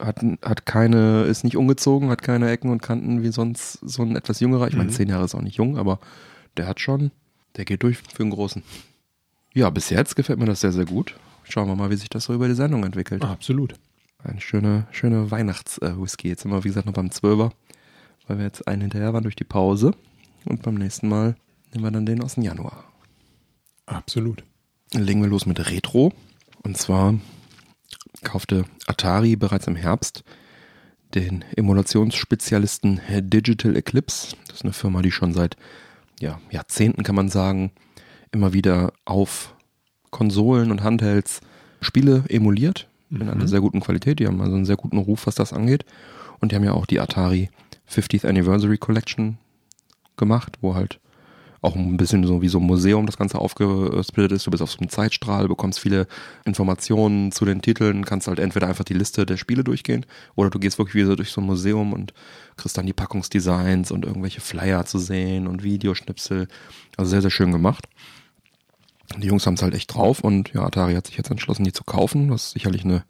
hat, 0.00 0.20
hat 0.42 0.66
keine, 0.66 1.22
ist 1.24 1.44
nicht 1.44 1.56
ungezogen, 1.56 2.10
hat 2.10 2.22
keine 2.22 2.50
Ecken 2.50 2.70
und 2.70 2.82
Kanten 2.82 3.22
wie 3.22 3.28
sonst 3.30 3.74
so 3.82 4.02
ein 4.02 4.16
etwas 4.16 4.40
jüngerer. 4.40 4.66
Ich 4.68 4.74
meine, 4.76 4.90
Mhm. 4.90 4.94
zehn 4.94 5.08
Jahre 5.08 5.24
ist 5.24 5.34
auch 5.34 5.40
nicht 5.42 5.56
jung, 5.56 5.78
aber 5.78 6.00
der 6.56 6.66
hat 6.66 6.80
schon, 6.80 7.10
der 7.56 7.64
geht 7.64 7.82
durch 7.84 7.98
für 7.98 8.22
einen 8.22 8.30
großen. 8.32 8.62
Ja, 9.52 9.70
bis 9.70 9.90
jetzt 9.90 10.16
gefällt 10.16 10.38
mir 10.40 10.46
das 10.46 10.60
sehr, 10.62 10.72
sehr 10.72 10.84
gut. 10.84 11.14
Schauen 11.44 11.68
wir 11.68 11.76
mal, 11.76 11.90
wie 11.90 11.96
sich 11.96 12.08
das 12.08 12.24
so 12.24 12.34
über 12.34 12.48
die 12.48 12.54
Sendung 12.54 12.82
entwickelt. 12.84 13.22
Absolut. 13.22 13.74
Eine 14.22 14.40
schöne, 14.40 14.86
schöne 14.90 15.30
Weihnachts-Whisky. 15.30 16.28
Jetzt 16.28 16.42
sind 16.42 16.50
wir, 16.50 16.64
wie 16.64 16.68
gesagt, 16.68 16.86
noch 16.86 16.94
beim 16.94 17.10
Zwölfer, 17.12 17.52
weil 18.26 18.38
wir 18.38 18.44
jetzt 18.46 18.66
einen 18.66 18.82
hinterher 18.82 19.12
waren 19.12 19.22
durch 19.22 19.36
die 19.36 19.44
Pause. 19.44 19.92
Und 20.44 20.62
beim 20.62 20.74
nächsten 20.74 21.08
Mal 21.08 21.36
nehmen 21.72 21.84
wir 21.84 21.90
dann 21.90 22.06
den 22.06 22.22
aus 22.22 22.34
dem 22.34 22.42
Januar. 22.42 22.84
Absolut. 23.86 24.44
legen 24.92 25.22
wir 25.22 25.28
los 25.28 25.46
mit 25.46 25.70
Retro. 25.70 26.12
Und 26.62 26.76
zwar 26.76 27.14
kaufte 28.22 28.64
Atari 28.86 29.36
bereits 29.36 29.66
im 29.66 29.76
Herbst 29.76 30.24
den 31.14 31.44
Emulationsspezialisten 31.56 33.00
Digital 33.08 33.76
Eclipse. 33.76 34.36
Das 34.46 34.56
ist 34.56 34.64
eine 34.64 34.72
Firma, 34.72 35.02
die 35.02 35.12
schon 35.12 35.32
seit 35.32 35.56
ja, 36.20 36.40
Jahrzehnten, 36.50 37.02
kann 37.02 37.14
man 37.14 37.28
sagen, 37.28 37.72
immer 38.32 38.52
wieder 38.52 38.92
auf 39.04 39.54
Konsolen 40.10 40.70
und 40.70 40.82
Handhelds 40.82 41.40
Spiele 41.80 42.24
emuliert. 42.28 42.88
In 43.10 43.28
einer 43.28 43.46
sehr 43.46 43.60
guten 43.60 43.80
Qualität. 43.80 44.18
Die 44.18 44.26
haben 44.26 44.40
also 44.40 44.56
einen 44.56 44.64
sehr 44.64 44.76
guten 44.76 44.98
Ruf, 44.98 45.26
was 45.26 45.36
das 45.36 45.52
angeht. 45.52 45.84
Und 46.40 46.50
die 46.50 46.56
haben 46.56 46.64
ja 46.64 46.72
auch 46.72 46.86
die 46.86 46.98
Atari 46.98 47.48
50th 47.88 48.26
Anniversary 48.26 48.78
Collection 48.78 49.38
gemacht, 50.16 50.58
wo 50.60 50.74
halt 50.74 51.00
auch 51.64 51.76
ein 51.76 51.96
bisschen 51.96 52.24
so 52.24 52.42
wie 52.42 52.48
so 52.48 52.58
ein 52.58 52.66
Museum 52.66 53.06
das 53.06 53.16
Ganze 53.16 53.38
aufgesplittet 53.38 54.32
ist. 54.32 54.46
Du 54.46 54.50
bist 54.50 54.62
auf 54.62 54.70
so 54.70 54.78
einem 54.78 54.90
Zeitstrahl, 54.90 55.48
bekommst 55.48 55.80
viele 55.80 56.06
Informationen 56.44 57.32
zu 57.32 57.46
den 57.46 57.62
Titeln, 57.62 58.04
kannst 58.04 58.28
halt 58.28 58.38
entweder 58.38 58.68
einfach 58.68 58.84
die 58.84 58.92
Liste 58.92 59.24
der 59.24 59.38
Spiele 59.38 59.64
durchgehen 59.64 60.04
oder 60.34 60.50
du 60.50 60.58
gehst 60.58 60.78
wirklich 60.78 60.94
wie 60.94 61.06
so 61.06 61.16
durch 61.16 61.30
so 61.30 61.40
ein 61.40 61.46
Museum 61.46 61.94
und 61.94 62.12
kriegst 62.56 62.76
dann 62.76 62.84
die 62.86 62.92
Packungsdesigns 62.92 63.90
und 63.90 64.04
irgendwelche 64.04 64.42
Flyer 64.42 64.84
zu 64.84 64.98
sehen 64.98 65.46
und 65.46 65.62
Videoschnipsel. 65.62 66.48
Also 66.98 67.10
sehr, 67.10 67.22
sehr 67.22 67.30
schön 67.30 67.50
gemacht. 67.50 67.86
Die 69.16 69.26
Jungs 69.26 69.46
haben 69.46 69.54
es 69.54 69.62
halt 69.62 69.74
echt 69.74 69.94
drauf 69.94 70.20
und 70.20 70.52
ja, 70.52 70.64
Atari 70.64 70.94
hat 70.94 71.06
sich 71.06 71.16
jetzt 71.16 71.30
entschlossen, 71.30 71.64
die 71.64 71.72
zu 71.72 71.84
kaufen, 71.84 72.30
was 72.30 72.50
sicherlich 72.50 72.84
eine 72.84 73.04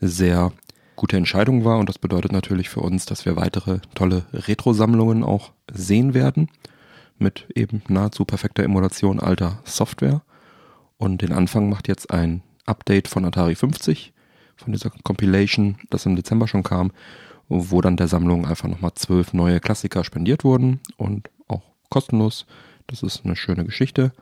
sehr 0.00 0.52
gute 0.96 1.16
Entscheidung 1.16 1.64
war 1.64 1.78
und 1.78 1.88
das 1.88 1.98
bedeutet 1.98 2.32
natürlich 2.32 2.68
für 2.68 2.80
uns, 2.80 3.06
dass 3.06 3.24
wir 3.24 3.36
weitere 3.36 3.80
tolle 3.94 4.24
Retro-Sammlungen 4.32 5.22
auch 5.22 5.52
sehen 5.72 6.14
werden 6.14 6.48
mit 7.18 7.46
eben 7.54 7.82
nahezu 7.88 8.24
perfekter 8.24 8.64
Emulation 8.64 9.20
alter 9.20 9.60
Software. 9.64 10.22
Und 10.98 11.22
den 11.22 11.32
Anfang 11.32 11.68
macht 11.68 11.88
jetzt 11.88 12.10
ein 12.10 12.42
Update 12.64 13.08
von 13.08 13.24
Atari 13.24 13.54
50, 13.54 14.12
von 14.56 14.72
dieser 14.72 14.90
Compilation, 14.90 15.76
das 15.90 16.06
im 16.06 16.16
Dezember 16.16 16.48
schon 16.48 16.62
kam, 16.62 16.92
wo 17.48 17.80
dann 17.80 17.96
der 17.96 18.08
Sammlung 18.08 18.46
einfach 18.46 18.68
nochmal 18.68 18.92
zwölf 18.94 19.32
neue 19.32 19.60
Klassiker 19.60 20.02
spendiert 20.04 20.42
wurden 20.42 20.80
und 20.96 21.30
auch 21.48 21.62
kostenlos. 21.90 22.46
Das 22.86 23.02
ist 23.02 23.24
eine 23.24 23.36
schöne 23.36 23.64
Geschichte. 23.64 24.12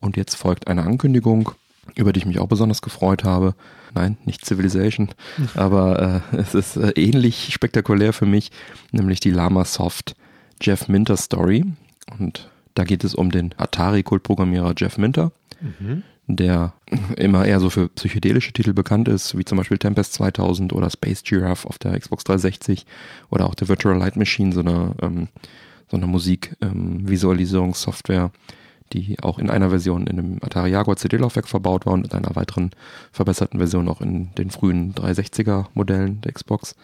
Und 0.00 0.16
jetzt 0.16 0.34
folgt 0.34 0.68
eine 0.68 0.82
Ankündigung, 0.82 1.52
über 1.96 2.12
die 2.12 2.20
ich 2.20 2.26
mich 2.26 2.38
auch 2.38 2.48
besonders 2.48 2.82
gefreut 2.82 3.24
habe. 3.24 3.54
Nein, 3.94 4.18
nicht 4.24 4.44
Civilization, 4.44 5.08
aber 5.54 6.22
äh, 6.32 6.36
es 6.36 6.54
ist 6.54 6.76
äh, 6.76 6.90
ähnlich 6.90 7.52
spektakulär 7.52 8.12
für 8.12 8.26
mich, 8.26 8.50
nämlich 8.92 9.20
die 9.20 9.30
Lama 9.30 9.64
Soft 9.64 10.14
Jeff 10.60 10.88
Minter 10.88 11.16
Story. 11.16 11.64
Und 12.18 12.50
da 12.74 12.84
geht 12.84 13.04
es 13.04 13.14
um 13.14 13.30
den 13.30 13.54
Atari-Kultprogrammierer 13.56 14.74
Jeff 14.76 14.98
Minter, 14.98 15.32
Mhm. 15.60 16.02
der 16.26 16.72
immer 17.16 17.44
eher 17.44 17.60
so 17.60 17.68
für 17.68 17.88
psychedelische 17.88 18.52
Titel 18.52 18.72
bekannt 18.72 19.08
ist, 19.08 19.36
wie 19.36 19.44
zum 19.44 19.58
Beispiel 19.58 19.76
Tempest 19.78 20.14
2000 20.14 20.72
oder 20.72 20.88
Space 20.88 21.22
Giraffe 21.22 21.68
auf 21.68 21.78
der 21.78 21.98
Xbox 21.98 22.24
360 22.24 22.86
oder 23.30 23.44
auch 23.46 23.54
der 23.54 23.68
Virtual 23.68 23.98
Light 23.98 24.16
Machine, 24.16 24.52
so 24.52 24.60
eine, 24.60 24.94
ähm, 25.02 25.28
so 25.90 25.98
eine 25.98 26.06
Musikvisualisierungssoftware, 26.06 28.30
die 28.92 29.18
auch 29.22 29.38
in 29.38 29.50
einer 29.50 29.70
Version 29.70 30.06
in 30.06 30.16
dem 30.16 30.38
Atari 30.42 30.70
Jaguar 30.70 30.96
CD-Laufwerk 30.96 31.48
verbaut 31.48 31.86
war 31.86 31.92
und 31.92 32.06
in 32.06 32.12
einer 32.12 32.34
weiteren 32.36 32.70
verbesserten 33.12 33.58
Version 33.58 33.88
auch 33.88 34.00
in 34.00 34.34
den 34.36 34.50
frühen 34.50 34.94
360er 34.94 35.66
Modellen 35.74 36.20
der 36.22 36.32
Xbox. 36.32 36.74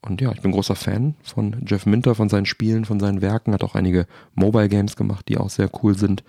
Und 0.00 0.20
ja, 0.20 0.32
ich 0.32 0.40
bin 0.40 0.52
großer 0.52 0.76
Fan 0.76 1.14
von 1.22 1.56
Jeff 1.66 1.84
Minter, 1.84 2.14
von 2.14 2.28
seinen 2.28 2.46
Spielen, 2.46 2.84
von 2.84 3.00
seinen 3.00 3.20
Werken, 3.20 3.52
hat 3.52 3.64
auch 3.64 3.74
einige 3.74 4.06
Mobile 4.34 4.68
Games 4.68 4.96
gemacht, 4.96 5.28
die 5.28 5.38
auch 5.38 5.50
sehr 5.50 5.70
cool 5.82 5.96
sind. 5.96 6.22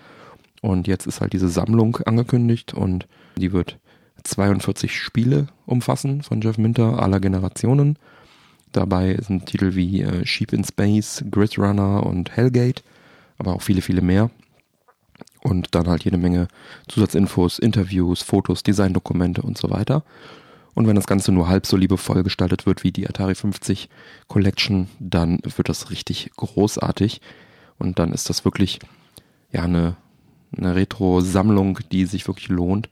Und 0.62 0.88
jetzt 0.88 1.08
ist 1.08 1.22
halt 1.22 1.34
diese 1.34 1.50
Sammlung 1.50 1.98
angekündigt 2.06 2.74
und 2.74 3.08
die 3.38 3.54
wird 3.54 3.78
42 4.24 5.00
Spiele 5.00 5.48
umfassen 5.66 6.24
von 6.24 6.42
Jeff 6.42 6.58
Minter 6.58 7.02
aller 7.02 7.20
Generationen. 7.20 7.98
Dabei 8.72 9.18
sind 9.22 9.46
Titel 9.46 9.76
wie 9.76 10.02
äh, 10.02 10.26
Sheep 10.26 10.54
in 10.54 10.64
Space, 10.64 11.24
Grid 11.32 11.58
Runner 11.58 12.06
und 12.06 12.36
Hellgate, 12.36 12.84
aber 13.38 13.54
auch 13.54 13.62
viele, 13.62 13.82
viele 13.82 14.02
mehr. 14.02 14.30
Und 15.42 15.74
dann 15.74 15.88
halt 15.88 16.04
jede 16.04 16.18
Menge 16.18 16.48
Zusatzinfos, 16.88 17.60
Interviews, 17.60 18.22
Fotos, 18.22 18.64
Designdokumente 18.64 19.42
und 19.42 19.58
so 19.58 19.70
weiter. 19.70 20.04
Und 20.76 20.88
wenn 20.88 20.96
das 20.96 21.08
Ganze 21.08 21.32
nur 21.32 21.48
halb 21.48 21.66
so 21.66 21.78
liebevoll 21.78 22.24
gestaltet 22.24 22.66
wird 22.66 22.84
wie 22.84 22.92
die 22.92 23.08
Atari 23.08 23.36
50 23.36 23.90
Collection, 24.28 24.88
dann 25.00 25.40
wird 25.44 25.70
das 25.70 25.90
richtig 25.90 26.32
großartig. 26.38 27.22
Und 27.78 28.00
dann 28.00 28.12
ist 28.12 28.30
das 28.30 28.46
wirklich 28.46 28.80
ja 29.52 29.64
eine, 29.64 29.96
eine 30.58 30.76
Retro-Sammlung, 30.76 31.80
die 31.92 32.06
sich 32.06 32.28
wirklich 32.28 32.50
lohnt. 32.50 32.90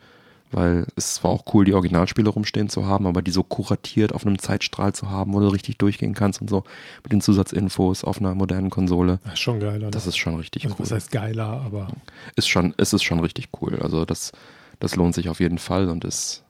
Weil 0.52 0.86
es 0.96 1.24
war 1.24 1.32
auch 1.32 1.54
cool, 1.54 1.66
die 1.66 1.74
Originalspiele 1.74 2.30
rumstehen 2.30 2.70
zu 2.70 2.86
haben, 2.86 3.06
aber 3.06 3.22
die 3.22 3.32
so 3.32 3.44
kuratiert 3.44 4.14
auf 4.14 4.26
einem 4.26 4.40
Zeitstrahl 4.40 4.94
zu 4.94 5.10
haben, 5.10 5.34
wo 5.34 5.40
du 5.42 5.48
richtig 5.48 5.78
durchgehen 5.78 6.14
kannst 6.14 6.40
und 6.42 6.50
so 6.50 6.64
mit 7.04 7.12
den 7.12 7.20
Zusatzinfos 7.20 8.06
auf 8.06 8.20
einer 8.20 8.34
modernen 8.34 8.70
Konsole. 8.70 9.20
Das 9.24 9.34
ist 9.34 9.40
schon 9.40 9.60
geiler. 9.60 9.92
Das 9.92 10.06
ne? 10.06 10.10
ist 10.10 10.18
schon 10.18 10.36
richtig 10.36 10.64
also, 10.64 10.76
cool. 10.76 10.86
Was 10.86 10.92
heißt 10.92 11.12
geiler, 11.12 11.62
aber 11.66 11.90
Ist 12.36 12.48
schon, 12.48 12.74
es 12.78 12.94
ist 12.94 13.04
schon 13.04 13.20
richtig 13.20 13.50
cool. 13.62 13.80
Also 13.82 14.06
das, 14.06 14.32
das 14.80 14.96
lohnt 14.96 15.16
sich 15.16 15.28
auf 15.28 15.42
jeden 15.42 15.58
Fall 15.58 15.90
und 15.90 16.06
ist 16.06 16.44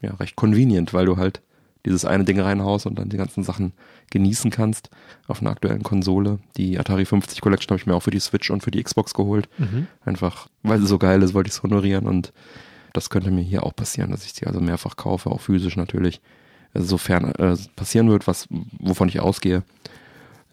ja 0.00 0.14
recht 0.14 0.36
convenient, 0.36 0.94
weil 0.94 1.06
du 1.06 1.16
halt 1.16 1.42
dieses 1.84 2.04
eine 2.04 2.24
Ding 2.24 2.38
reinhaust 2.38 2.86
und 2.86 2.98
dann 2.98 3.08
die 3.08 3.16
ganzen 3.16 3.42
Sachen 3.42 3.72
genießen 4.10 4.50
kannst 4.50 4.90
auf 5.26 5.40
einer 5.40 5.50
aktuellen 5.50 5.82
Konsole. 5.82 6.38
Die 6.56 6.78
Atari 6.78 7.04
50 7.04 7.40
Collection 7.40 7.70
habe 7.70 7.80
ich 7.80 7.86
mir 7.86 7.94
auch 7.94 8.02
für 8.02 8.10
die 8.10 8.20
Switch 8.20 8.50
und 8.50 8.62
für 8.62 8.70
die 8.70 8.82
Xbox 8.82 9.14
geholt. 9.14 9.48
mhm. 9.58 9.88
Einfach, 10.04 10.48
weil 10.62 10.78
sie 10.80 10.86
so 10.86 10.98
geil 10.98 11.22
ist, 11.22 11.34
wollte 11.34 11.48
ich 11.48 11.54
es 11.54 11.62
honorieren 11.62 12.06
und 12.06 12.32
das 12.92 13.10
könnte 13.10 13.30
mir 13.30 13.42
hier 13.42 13.64
auch 13.64 13.74
passieren, 13.74 14.10
dass 14.10 14.24
ich 14.24 14.32
sie 14.32 14.46
also 14.46 14.60
mehrfach 14.60 14.96
kaufe, 14.96 15.30
auch 15.30 15.40
physisch 15.40 15.76
natürlich. 15.76 16.20
Sofern 16.74 17.32
äh, 17.34 17.56
passieren 17.76 18.10
wird, 18.10 18.26
was, 18.26 18.48
wovon 18.78 19.08
ich 19.08 19.20
ausgehe. 19.20 19.62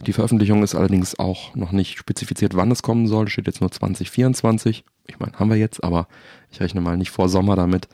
Die 0.06 0.14
Veröffentlichung 0.14 0.64
ist 0.64 0.76
allerdings 0.76 1.20
auch 1.20 1.56
noch 1.56 1.72
nicht 1.72 1.98
spezifiziert, 1.98 2.56
wann 2.56 2.72
es 2.72 2.84
kommen 2.84 3.08
soll. 3.08 3.28
Steht 3.28 3.48
jetzt 3.48 3.62
nur 3.62 3.72
2024. 3.72 4.84
Ich 5.08 5.20
meine, 5.20 5.34
haben 5.34 5.50
wir 5.50 5.58
jetzt, 5.58 5.84
aber 5.84 6.08
ich 6.52 6.60
rechne 6.60 6.82
mal 6.82 6.98
nicht 6.98 7.12
vor 7.12 7.30
Sommer 7.30 7.56
damit. 7.56 7.88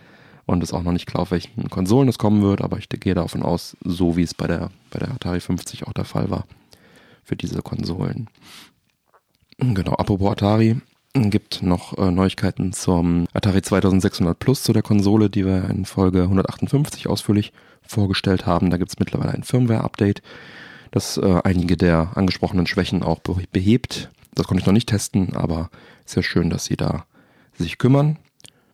Und 0.47 0.61
ist 0.61 0.73
auch 0.73 0.83
noch 0.83 0.91
nicht 0.91 1.07
klar, 1.07 1.23
auf 1.23 1.31
welchen 1.31 1.69
Konsolen 1.71 2.07
es 2.07 2.19
kommen 2.19 2.43
wird, 2.43 2.61
aber 2.61 2.77
ich 2.77 2.87
gehe 2.87 3.15
davon 3.15 3.41
aus, 3.41 3.75
so 3.83 4.15
wie 4.15 4.21
es 4.21 4.35
bei 4.35 4.45
der, 4.45 4.69
bei 4.91 4.99
der 4.99 5.09
Atari 5.09 5.39
50 5.39 5.87
auch 5.87 5.93
der 5.93 6.05
Fall 6.05 6.29
war, 6.29 6.45
für 7.23 7.35
diese 7.35 7.63
Konsolen. 7.63 8.29
Genau, 9.57 9.93
apropos 9.93 10.33
Atari, 10.33 10.79
gibt 11.15 11.63
noch 11.63 11.97
äh, 11.97 12.11
Neuigkeiten 12.11 12.73
zum 12.73 13.27
Atari 13.33 13.61
2600 13.61 14.37
Plus, 14.37 14.63
zu 14.63 14.73
der 14.73 14.81
Konsole, 14.81 15.29
die 15.29 15.45
wir 15.45 15.69
in 15.69 15.85
Folge 15.85 16.23
158 16.23 17.07
ausführlich 17.07 17.53
vorgestellt 17.81 18.45
haben. 18.45 18.69
Da 18.69 18.77
gibt 18.77 18.91
es 18.91 18.99
mittlerweile 18.99 19.31
ein 19.31 19.43
Firmware-Update, 19.43 20.21
das 20.91 21.17
äh, 21.17 21.41
einige 21.43 21.77
der 21.77 22.11
angesprochenen 22.15 22.67
Schwächen 22.67 23.01
auch 23.03 23.19
be 23.19 23.35
behebt. 23.51 24.09
Das 24.33 24.47
konnte 24.47 24.61
ich 24.61 24.67
noch 24.67 24.73
nicht 24.73 24.89
testen, 24.89 25.35
aber 25.35 25.69
ja 26.13 26.21
schön, 26.21 26.49
dass 26.49 26.65
sie 26.65 26.75
da 26.75 27.05
sich 27.57 27.77
kümmern. 27.77 28.17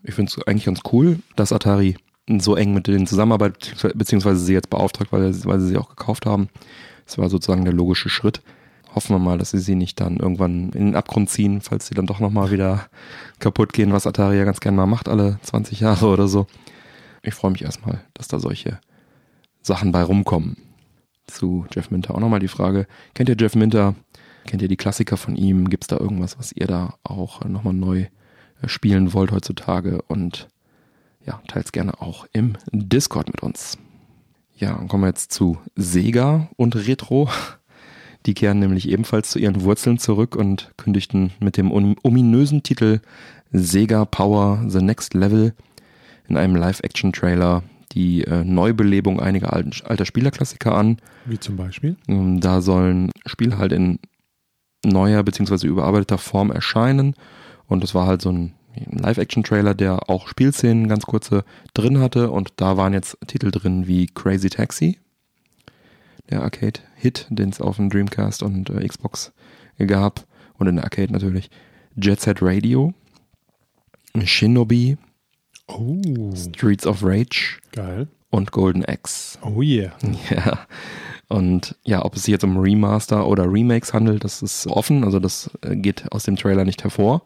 Ich 0.03 0.15
finde 0.15 0.31
es 0.35 0.47
eigentlich 0.47 0.65
ganz 0.65 0.79
cool, 0.91 1.19
dass 1.35 1.53
Atari 1.53 1.95
so 2.39 2.55
eng 2.55 2.73
mit 2.73 2.87
denen 2.87 3.05
zusammenarbeitet, 3.05 3.75
beziehungsweise 3.95 4.39
sie 4.39 4.53
jetzt 4.53 4.69
beauftragt, 4.69 5.11
weil, 5.11 5.21
weil 5.45 5.59
sie 5.59 5.67
sie 5.67 5.77
auch 5.77 5.89
gekauft 5.89 6.25
haben. 6.25 6.49
Das 7.05 7.17
war 7.17 7.29
sozusagen 7.29 7.65
der 7.65 7.73
logische 7.73 8.09
Schritt. 8.09 8.41
Hoffen 8.93 9.15
wir 9.15 9.19
mal, 9.19 9.37
dass 9.37 9.51
sie 9.51 9.59
sie 9.59 9.75
nicht 9.75 9.99
dann 10.01 10.17
irgendwann 10.17 10.71
in 10.71 10.87
den 10.87 10.95
Abgrund 10.95 11.29
ziehen, 11.29 11.61
falls 11.61 11.87
sie 11.87 11.93
dann 11.93 12.07
doch 12.07 12.19
nochmal 12.19 12.51
wieder 12.51 12.87
kaputt 13.39 13.71
gehen, 13.73 13.93
was 13.93 14.05
Atari 14.05 14.37
ja 14.37 14.43
ganz 14.43 14.59
gerne 14.59 14.77
mal 14.77 14.85
macht, 14.85 15.07
alle 15.07 15.39
20 15.43 15.79
Jahre 15.79 16.07
oder 16.07 16.27
so. 16.27 16.47
Ich 17.23 17.33
freue 17.33 17.51
mich 17.51 17.63
erstmal, 17.63 18.03
dass 18.13 18.27
da 18.27 18.39
solche 18.39 18.79
Sachen 19.61 19.91
bei 19.91 20.03
rumkommen. 20.03 20.57
Zu 21.27 21.65
Jeff 21.73 21.91
Minter 21.91 22.15
auch 22.15 22.19
nochmal 22.19 22.39
die 22.39 22.47
Frage, 22.47 22.87
kennt 23.13 23.29
ihr 23.29 23.37
Jeff 23.39 23.55
Minter? 23.55 23.95
Kennt 24.45 24.61
ihr 24.61 24.67
die 24.67 24.77
Klassiker 24.77 25.17
von 25.17 25.35
ihm? 25.35 25.69
Gibt 25.69 25.83
es 25.83 25.87
da 25.87 25.97
irgendwas, 25.97 26.37
was 26.37 26.51
ihr 26.51 26.67
da 26.67 26.95
auch 27.03 27.45
nochmal 27.45 27.73
neu 27.73 28.07
spielen 28.65 29.13
wollt 29.13 29.31
heutzutage? 29.31 30.01
Und 30.07 30.49
ja, 31.25 31.41
teils 31.47 31.71
gerne 31.71 32.01
auch 32.01 32.25
im 32.33 32.57
Discord 32.71 33.27
mit 33.27 33.43
uns. 33.43 33.77
Ja, 34.55 34.75
dann 34.75 34.87
kommen 34.87 35.03
wir 35.03 35.07
jetzt 35.07 35.31
zu 35.31 35.57
Sega 35.75 36.49
und 36.57 36.75
Retro. 36.75 37.29
Die 38.25 38.33
kehren 38.33 38.59
nämlich 38.59 38.89
ebenfalls 38.89 39.31
zu 39.31 39.39
ihren 39.39 39.61
Wurzeln 39.63 39.97
zurück 39.97 40.35
und 40.35 40.71
kündigten 40.77 41.31
mit 41.39 41.57
dem 41.57 41.71
ominösen 41.71 42.63
Titel 42.63 42.99
Sega 43.51 44.05
Power 44.05 44.63
The 44.67 44.81
Next 44.81 45.13
Level 45.13 45.53
in 46.27 46.37
einem 46.37 46.55
Live-Action-Trailer 46.55 47.63
die 47.91 48.23
äh, 48.23 48.43
Neubelebung 48.43 49.19
einiger 49.19 49.53
alten, 49.53 49.71
alter 49.83 50.05
Spielerklassiker 50.05 50.73
an. 50.73 50.97
wie 51.25 51.39
zum 51.39 51.57
Beispiel? 51.57 51.97
Ähm, 52.07 52.39
Da 52.39 52.61
sollen 52.61 53.11
Spiele 53.25 53.57
halt 53.57 53.71
in 53.73 53.99
neuer 54.85 55.23
bzw. 55.23 55.67
überarbeiteter 55.67 56.17
Form 56.17 56.51
erscheinen. 56.51 57.15
Und 57.67 57.83
das 57.83 57.93
war 57.93 58.07
halt 58.07 58.21
so 58.21 58.31
ein 58.31 58.53
Live-Action-Trailer, 58.75 59.73
der 59.73 60.09
auch 60.09 60.27
Spielszenen 60.27 60.87
ganz 60.87 61.05
kurze 61.05 61.43
drin 61.73 61.99
hatte. 61.99 62.31
Und 62.31 62.53
da 62.57 62.77
waren 62.77 62.93
jetzt 62.93 63.17
Titel 63.27 63.51
drin 63.51 63.87
wie 63.87 64.07
Crazy 64.07 64.49
Taxi, 64.49 64.99
der 66.31 66.41
Arcade-Hit, 66.43 67.27
den 67.29 67.49
es 67.49 67.61
auf 67.61 67.75
dem 67.75 67.89
Dreamcast 67.89 68.41
und 68.43 68.69
äh, 68.69 68.87
Xbox 68.87 69.31
gab. 69.85 70.25
Und 70.57 70.67
in 70.67 70.75
der 70.75 70.85
Arcade 70.85 71.11
natürlich. 71.11 71.49
Jet 71.95 72.21
Set 72.21 72.41
Radio, 72.41 72.93
Shinobi, 74.23 74.97
Oh, 75.67 76.33
Streets 76.35 76.85
of 76.85 76.99
Rage 77.03 77.59
geil. 77.71 78.07
und 78.29 78.51
Golden 78.51 78.83
Axe. 78.85 79.37
Oh 79.41 79.61
yeah. 79.61 79.91
Ja. 80.29 80.59
Und 81.29 81.77
ja, 81.85 82.03
ob 82.03 82.15
es 82.17 82.23
sich 82.23 82.31
jetzt 82.33 82.43
um 82.43 82.57
Remaster 82.57 83.25
oder 83.25 83.45
Remakes 83.49 83.93
handelt, 83.93 84.25
das 84.25 84.41
ist 84.41 84.67
offen. 84.67 85.05
Also 85.05 85.19
das 85.19 85.49
äh, 85.61 85.77
geht 85.77 86.11
aus 86.11 86.23
dem 86.23 86.35
Trailer 86.35 86.65
nicht 86.65 86.83
hervor. 86.83 87.21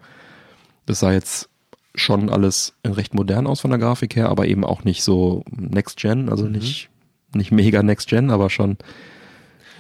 Das 0.86 1.00
sah 1.00 1.12
jetzt 1.12 1.50
schon 1.96 2.30
alles 2.30 2.76
recht 2.86 3.16
modern 3.16 3.48
aus 3.48 3.62
von 3.62 3.72
der 3.72 3.80
Grafik 3.80 4.16
her, 4.16 4.30
aber 4.30 4.46
eben 4.48 4.64
auch 4.64 4.84
nicht 4.84 5.02
so 5.04 5.44
Next 5.50 5.98
Gen, 5.98 6.30
also 6.30 6.46
Mhm. 6.46 6.52
nicht, 6.52 6.90
nicht 7.36 7.52
mega 7.52 7.84
Next 7.84 8.10
Gen, 8.10 8.30
aber 8.32 8.50
schon, 8.50 8.78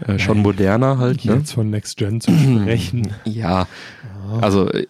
äh, 0.06 0.20
schon 0.20 0.40
moderner 0.40 0.98
halt. 0.98 1.26
Ne? 1.26 1.36
Jetzt 1.36 1.54
von 1.54 1.70
Next 1.70 1.98
Gen 1.98 2.22
zu 2.22 2.32
sprechen. 2.32 3.14
Ja, 3.26 3.68
also 4.42 4.70
äh, 4.70 4.88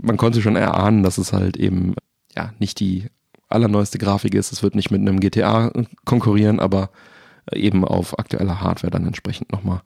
man 0.00 0.16
konnte 0.16 0.42
schon 0.42 0.56
erahnen, 0.56 1.02
dass 1.02 1.18
es 1.18 1.32
halt 1.32 1.56
eben 1.56 1.94
ja 2.34 2.52
nicht 2.58 2.80
die 2.80 3.06
allerneueste 3.48 3.98
Grafik 3.98 4.34
ist. 4.34 4.52
Es 4.52 4.62
wird 4.62 4.74
nicht 4.74 4.90
mit 4.90 5.00
einem 5.00 5.20
GTA 5.20 5.72
konkurrieren, 6.04 6.60
aber 6.60 6.90
eben 7.52 7.84
auf 7.84 8.18
aktueller 8.18 8.60
Hardware 8.60 8.90
dann 8.90 9.06
entsprechend 9.06 9.52
nochmal 9.52 9.82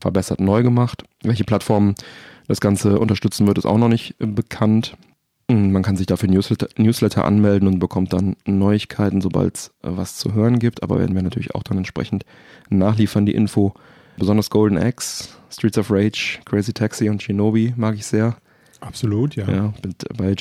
verbessert 0.00 0.40
neu 0.40 0.62
gemacht. 0.62 1.04
Welche 1.22 1.44
Plattformen 1.44 1.94
das 2.48 2.60
Ganze 2.60 2.98
unterstützen 2.98 3.46
wird, 3.46 3.58
ist 3.58 3.66
auch 3.66 3.78
noch 3.78 3.88
nicht 3.88 4.16
äh, 4.20 4.26
bekannt. 4.26 4.96
Man 5.52 5.82
kann 5.82 5.96
sich 5.96 6.06
dafür 6.06 6.28
Newsletter, 6.28 6.68
Newsletter 6.76 7.24
anmelden 7.24 7.68
und 7.68 7.78
bekommt 7.78 8.12
dann 8.12 8.36
Neuigkeiten, 8.44 9.20
sobald 9.20 9.56
es 9.56 9.66
äh, 9.82 9.88
was 9.90 10.16
zu 10.16 10.34
hören 10.34 10.58
gibt. 10.58 10.82
Aber 10.82 10.98
werden 10.98 11.14
wir 11.14 11.22
natürlich 11.22 11.54
auch 11.54 11.62
dann 11.62 11.78
entsprechend 11.78 12.24
nachliefern, 12.70 13.26
die 13.26 13.34
Info. 13.34 13.74
Besonders 14.16 14.50
Golden 14.50 14.76
Axe, 14.76 15.28
Streets 15.50 15.78
of 15.78 15.90
Rage, 15.90 16.38
Crazy 16.44 16.72
Taxi 16.72 17.08
und 17.08 17.22
Shinobi 17.22 17.72
mag 17.76 17.94
ich 17.94 18.06
sehr. 18.06 18.36
Absolut, 18.80 19.36
ja. 19.36 19.48
Ja, 19.48 19.74
mit, 19.84 20.04
bei 20.16 20.34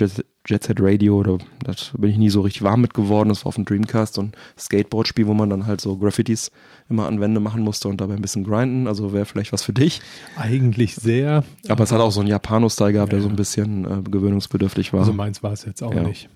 Jet, 0.47 0.63
Set 0.63 0.77
Radio, 0.81 1.21
da, 1.21 1.37
da 1.63 1.73
bin 1.97 2.09
ich 2.09 2.17
nie 2.17 2.29
so 2.31 2.41
richtig 2.41 2.63
warm 2.63 2.81
mit 2.81 2.93
geworden. 2.95 3.29
Das 3.29 3.45
war 3.45 3.49
auf 3.49 3.55
dem 3.55 3.65
Dreamcast 3.65 4.15
so 4.15 4.23
ein 4.23 4.31
Skateboard-Spiel, 4.57 5.27
wo 5.27 5.33
man 5.35 5.49
dann 5.51 5.67
halt 5.67 5.81
so 5.81 5.95
Graffitis 5.97 6.51
immer 6.89 7.05
an 7.07 7.19
Wände 7.21 7.39
machen 7.39 7.61
musste 7.61 7.87
und 7.87 8.01
dabei 8.01 8.15
ein 8.15 8.21
bisschen 8.21 8.43
grinden. 8.43 8.87
Also 8.87 9.13
wäre 9.13 9.25
vielleicht 9.25 9.53
was 9.53 9.61
für 9.61 9.73
dich. 9.73 10.01
Eigentlich 10.35 10.95
sehr. 10.95 11.43
Aber 11.69 11.83
es 11.83 11.91
hat 11.91 12.01
auch 12.01 12.11
so 12.11 12.21
einen 12.21 12.29
Japano-Style 12.29 12.93
gehabt, 12.93 13.11
der 13.11 13.21
so 13.21 13.29
ein 13.29 13.35
bisschen 13.35 13.85
äh, 13.85 14.01
gewöhnungsbedürftig 14.09 14.93
war. 14.93 15.01
Also 15.01 15.13
meins 15.13 15.43
war 15.43 15.51
es 15.53 15.63
jetzt 15.63 15.83
auch 15.83 15.93
Ja. 15.93 16.03
nicht. 16.03 16.27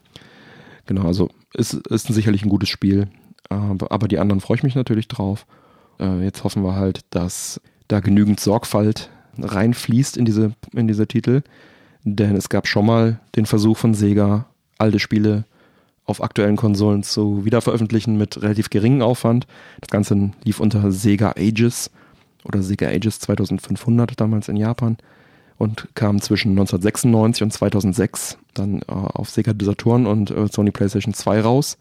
Genau, 0.85 1.07
also 1.07 1.29
ist, 1.55 1.73
ist 1.73 2.05
sicherlich 2.07 2.43
ein 2.45 2.49
gutes 2.49 2.69
Spiel. 2.69 3.07
Aber, 3.49 3.91
aber 3.91 4.07
die 4.07 4.19
anderen 4.19 4.39
freue 4.39 4.57
ich 4.57 4.63
mich 4.63 4.75
natürlich 4.75 5.07
drauf. 5.07 5.47
Äh, 5.99 6.23
jetzt 6.23 6.43
hoffen 6.43 6.63
wir 6.63 6.75
halt, 6.75 7.01
dass 7.09 7.59
da 7.87 8.01
genügend 8.01 8.39
Sorgfalt 8.39 9.09
reinfließt 9.39 10.15
in 10.15 10.25
diese, 10.25 10.53
in 10.73 10.87
diese 10.87 11.07
Titel. 11.07 11.41
Denn 12.05 12.35
es 12.35 12.49
gab 12.49 12.67
schon 12.67 12.85
mal 12.85 13.19
den 13.35 13.47
Versuch 13.47 13.77
von 13.77 13.93
Sega, 13.93 14.45
alte 14.77 14.99
Spiele 14.99 15.43
auf 16.05 16.21
aktuellen 16.21 16.55
Konsolen 16.55 17.01
zu 17.01 17.45
wiederveröffentlichen 17.45 18.15
mit 18.17 18.41
relativ 18.41 18.69
geringem 18.69 19.01
Aufwand. 19.01 19.47
Das 19.81 19.89
Ganze 19.89 20.31
lief 20.43 20.59
unter 20.59 20.91
Sega 20.91 21.33
Ages 21.35 21.89
oder 22.43 22.61
Sega 22.61 22.87
Ages 22.87 23.19
2500 23.19 24.19
damals 24.21 24.47
in 24.47 24.55
Japan 24.55 24.97
und 25.57 25.87
kam 25.95 26.21
zwischen 26.21 26.51
1996 26.51 27.43
und 27.43 27.51
2006 27.51 28.37
dann 28.53 28.81
äh, 28.81 28.91
auf 28.91 29.31
Sega 29.31 29.53
Saturn 29.59 30.05
und 30.05 30.29
äh, 30.29 30.47
Sony 30.47 30.69
PlayStation 30.69 31.15
2 31.15 31.41
raus. 31.41 31.77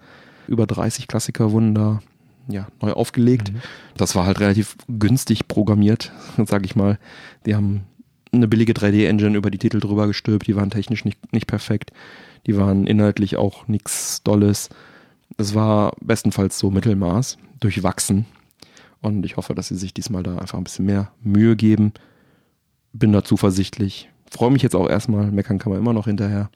Über 0.49 0.67
30 0.67 1.07
Klassiker 1.07 1.53
wurden 1.53 1.75
da 1.75 2.01
ja, 2.49 2.67
neu 2.81 2.93
aufgelegt. 2.93 3.53
Das 3.97 4.15
war 4.15 4.25
halt 4.25 4.41
relativ 4.41 4.77
günstig 4.89 5.49
programmiert, 5.49 6.13
sag 6.47 6.65
ich 6.65 6.77
mal. 6.77 6.99
Die 7.45 7.55
haben 7.55 7.83
eine 8.35 8.49
billige 8.49 8.73
3D-Engine 8.73 9.37
über 9.37 9.51
die 9.51 9.59
Titel 9.59 9.81
drüber 9.81 10.07
gestülpt, 10.07 10.47
die 10.47 10.57
waren 10.57 10.71
technisch 10.71 11.05
nicht, 11.05 11.33
nicht 11.33 11.47
perfekt. 11.47 11.93
Die 12.47 12.57
waren 12.57 12.87
inhaltlich 12.87 13.37
auch 13.37 13.67
nichts 13.69 14.23
Dolles. 14.23 14.69
Es 15.39 15.55
war 15.55 15.93
bestenfalls 16.01 16.59
so 16.59 16.71
Mittelmaß, 16.71 17.39
durchwachsen. 17.61 18.27
Und 19.01 19.25
ich 19.25 19.37
hoffe, 19.37 19.55
dass 19.55 19.69
sie 19.69 19.77
sich 19.77 19.93
diesmal 19.95 20.23
da 20.23 20.39
einfach 20.39 20.59
ein 20.59 20.65
bisschen 20.65 20.87
mehr 20.87 21.11
Mühe 21.23 21.57
geben. 21.57 21.93
Bin 22.93 23.13
da 23.13 23.25
zuversichtlich. 23.25 24.09
Freue 24.31 24.51
mich 24.51 24.63
jetzt 24.63 24.75
auch 24.77 24.89
erstmal, 24.89 25.31
meckern 25.31 25.59
kann 25.59 25.71
man 25.73 25.81
immer 25.81 25.93
noch 25.93 26.07
hinterher. 26.07 26.51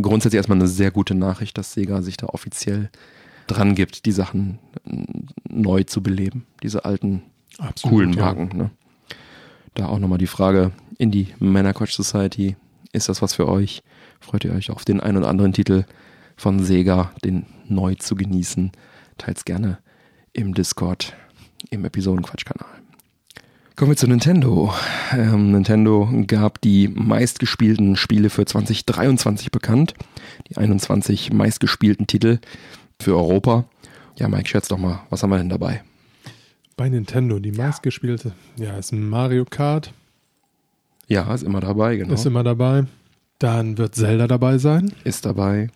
Grundsätzlich 0.00 0.38
erstmal 0.38 0.58
eine 0.58 0.68
sehr 0.68 0.90
gute 0.90 1.14
Nachricht, 1.14 1.58
dass 1.58 1.72
Sega 1.74 2.00
sich 2.02 2.16
da 2.16 2.26
offiziell 2.28 2.90
dran 3.46 3.74
gibt, 3.74 4.06
die 4.06 4.12
Sachen 4.12 4.58
n- 4.86 5.26
neu 5.48 5.82
zu 5.82 6.02
beleben. 6.02 6.46
Diese 6.62 6.84
alten, 6.84 7.22
Absolut, 7.58 7.94
coolen 7.96 8.12
ja. 8.14 8.24
Marken. 8.24 8.56
Ne? 8.56 8.70
Da 9.74 9.86
auch 9.86 9.98
nochmal 9.98 10.18
die 10.18 10.26
Frage 10.26 10.72
in 11.00 11.10
die 11.10 11.28
Männerquatsch 11.38 11.94
Society. 11.94 12.56
Ist 12.92 13.08
das 13.08 13.22
was 13.22 13.32
für 13.32 13.48
euch? 13.48 13.82
Freut 14.20 14.44
ihr 14.44 14.52
euch 14.52 14.70
auf 14.70 14.84
den 14.84 15.00
ein 15.00 15.16
oder 15.16 15.28
anderen 15.28 15.54
Titel 15.54 15.84
von 16.36 16.62
Sega, 16.62 17.10
den 17.24 17.46
neu 17.66 17.94
zu 17.94 18.14
genießen? 18.14 18.70
Teils 19.16 19.46
gerne 19.46 19.78
im 20.34 20.52
Discord, 20.52 21.14
im 21.70 21.86
Episodenquatsch-Kanal. 21.86 22.68
Kommen 23.76 23.92
wir 23.92 23.96
zu 23.96 24.08
Nintendo. 24.08 24.74
Ähm, 25.12 25.52
Nintendo 25.52 26.06
gab 26.26 26.60
die 26.60 26.88
meistgespielten 26.88 27.96
Spiele 27.96 28.28
für 28.28 28.44
2023 28.44 29.50
bekannt. 29.50 29.94
Die 30.50 30.58
21 30.58 31.32
meistgespielten 31.32 32.08
Titel 32.08 32.40
für 33.00 33.16
Europa. 33.16 33.64
Ja, 34.16 34.28
Mike, 34.28 34.50
schätz 34.50 34.68
doch 34.68 34.76
mal, 34.76 35.00
was 35.08 35.22
haben 35.22 35.30
wir 35.30 35.38
denn 35.38 35.48
dabei? 35.48 35.82
Bei 36.76 36.90
Nintendo, 36.90 37.38
die 37.38 37.52
meistgespielte, 37.52 38.32
ja, 38.58 38.76
ist 38.76 38.92
Mario 38.92 39.46
Kart, 39.46 39.94
Ja, 41.10 41.32
ist 41.34 41.42
immer 41.42 41.60
dabei, 41.60 41.96
genau. 41.96 42.14
ist 42.14 42.24
immer 42.24 42.42
dabei. 42.44 42.84
Dann 43.38 43.76
wird 43.78 43.94
Zelda 43.94 44.26
dabei 44.26 44.58
sein. 44.58 44.92
ist 45.04 45.26
dabei. 45.26 45.68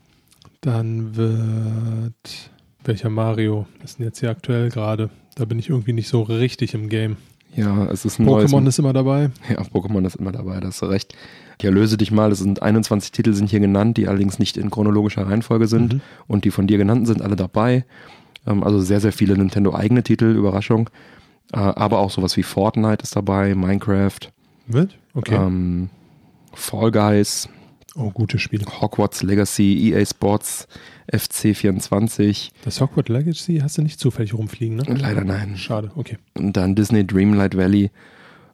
Dann 0.61 1.17
wird. 1.17 2.51
Welcher 2.85 3.09
Mario 3.11 3.67
ist 3.83 3.99
denn 3.99 4.07
jetzt 4.07 4.21
hier 4.21 4.31
aktuell 4.31 4.69
gerade? 4.71 5.09
Da 5.37 5.45
bin 5.47 5.59
ich 5.59 5.71
irgendwie 5.71 5.95
nicht 5.95 6.09
so 6.09 6.23
richtig 6.23 6.75
im 6.75 6.89
Game. 6.89 7.17
Ja, 7.57 7.87
es 7.87 8.05
ist 8.05 8.19
ein 8.19 8.27
Pokémon 8.29 8.67
ist 8.67 8.79
immer 8.79 8.93
dabei. 8.93 9.31
Ja, 9.49 9.63
Pokémon 9.63 10.05
ist 10.07 10.17
immer 10.17 10.33
dabei, 10.33 10.61
da 10.61 10.69
hast 10.69 10.83
du 10.83 10.87
recht. 10.87 11.15
Ich 11.59 11.65
erlöse 11.65 11.97
dich 11.97 12.11
mal, 12.11 12.31
es 12.33 12.41
sind 12.41 12.63
21 12.63 13.13
Titel 13.13 13.33
sind 13.33 13.49
hier 13.49 13.61
genannt, 13.61 13.97
die 13.97 14.09
allerdings 14.09 14.39
nicht 14.39 14.57
in 14.57 14.71
chronologischer 14.71 15.27
Reihenfolge 15.27 15.67
sind 15.69 15.95
Mhm. 15.95 16.01
und 16.27 16.45
die 16.45 16.51
von 16.51 16.67
dir 16.67 16.79
genannten 16.79 17.07
sind 17.07 17.23
alle 17.23 17.37
dabei. 17.37 17.85
Ähm, 18.47 18.63
also 18.65 18.81
sehr, 18.81 19.01
sehr 19.01 19.13
viele 19.13 19.37
Nintendo 19.39 19.73
eigene 19.75 20.03
Titel, 20.03 20.27
Überraschung. 20.37 20.91
Äh, 21.53 21.59
aber 21.59 22.01
auch 22.01 22.11
sowas 22.11 22.37
wie 22.37 22.43
Fortnite 22.43 23.03
ist 23.03 23.15
dabei, 23.17 23.55
Minecraft, 23.55 24.19
Wird? 24.67 24.99
Okay. 25.15 25.35
ähm, 25.35 25.91
Fall 26.53 26.91
Guys, 26.91 27.49
oh, 27.97 28.11
gute 28.11 28.39
Spiele. 28.39 28.65
Hogwarts 28.81 29.23
Legacy, 29.23 29.93
EA 29.93 30.05
Sports, 30.05 30.69
FC24. 31.13 32.51
Das 32.65 32.81
Hogwarts 32.81 33.09
Legacy 33.09 33.59
hast 33.63 33.79
du 33.79 33.83
nicht 33.83 34.01
zufällig 34.01 34.35
rumfliegen, 34.35 34.77
ne? 34.77 34.85
Leider 34.87 35.25
nein. 35.25 35.57
Schade, 35.57 35.91
okay. 35.97 36.19
Und 36.35 36.57
dann 36.57 36.75
Disney 36.75 37.07
Dreamlight 37.07 37.57
Valley 37.57 37.91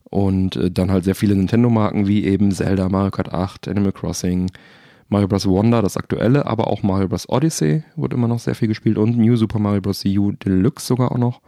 und 0.05 0.57
äh, 0.57 0.71
dann 0.71 0.91
halt 0.91 1.05
sehr 1.05 1.15
viele 1.15 1.37
Nintendo-Marken 1.37 2.07
wie 2.07 2.25
eben 2.25 2.51
Zelda, 2.51 2.89
Mario 2.89 3.11
Kart 3.11 3.33
8, 3.33 3.69
Animal 3.69 3.93
Crossing, 3.93 4.51
Mario 5.09 5.29
Bros. 5.29 5.47
Wonder, 5.47 5.83
das 5.83 5.97
aktuelle, 5.97 6.47
aber 6.47 6.69
auch 6.69 6.83
Mario 6.83 7.09
Bros. 7.09 7.29
Odyssey 7.29 7.83
wird 7.97 8.13
immer 8.13 8.29
noch 8.29 8.39
sehr 8.39 8.55
viel 8.55 8.69
gespielt 8.69 8.99
und 8.99 9.17
New 9.17 9.37
Super 9.37 9.59
Mario 9.59 9.81
Bros. 9.81 10.05
U 10.05 10.33
Deluxe 10.33 10.87
sogar 10.87 11.13
auch 11.13 11.19
noch. 11.19 11.41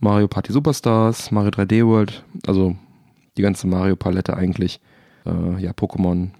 Mario 0.00 0.26
Party 0.26 0.52
Superstars, 0.52 1.30
Mario 1.30 1.50
3D 1.50 1.86
World, 1.86 2.24
also 2.46 2.76
die 3.36 3.42
ganze 3.42 3.66
Mario-Palette 3.66 4.36
eigentlich. 4.36 4.80
Äh, 5.24 5.62
ja, 5.62 5.72
Pokémon, 5.72 6.30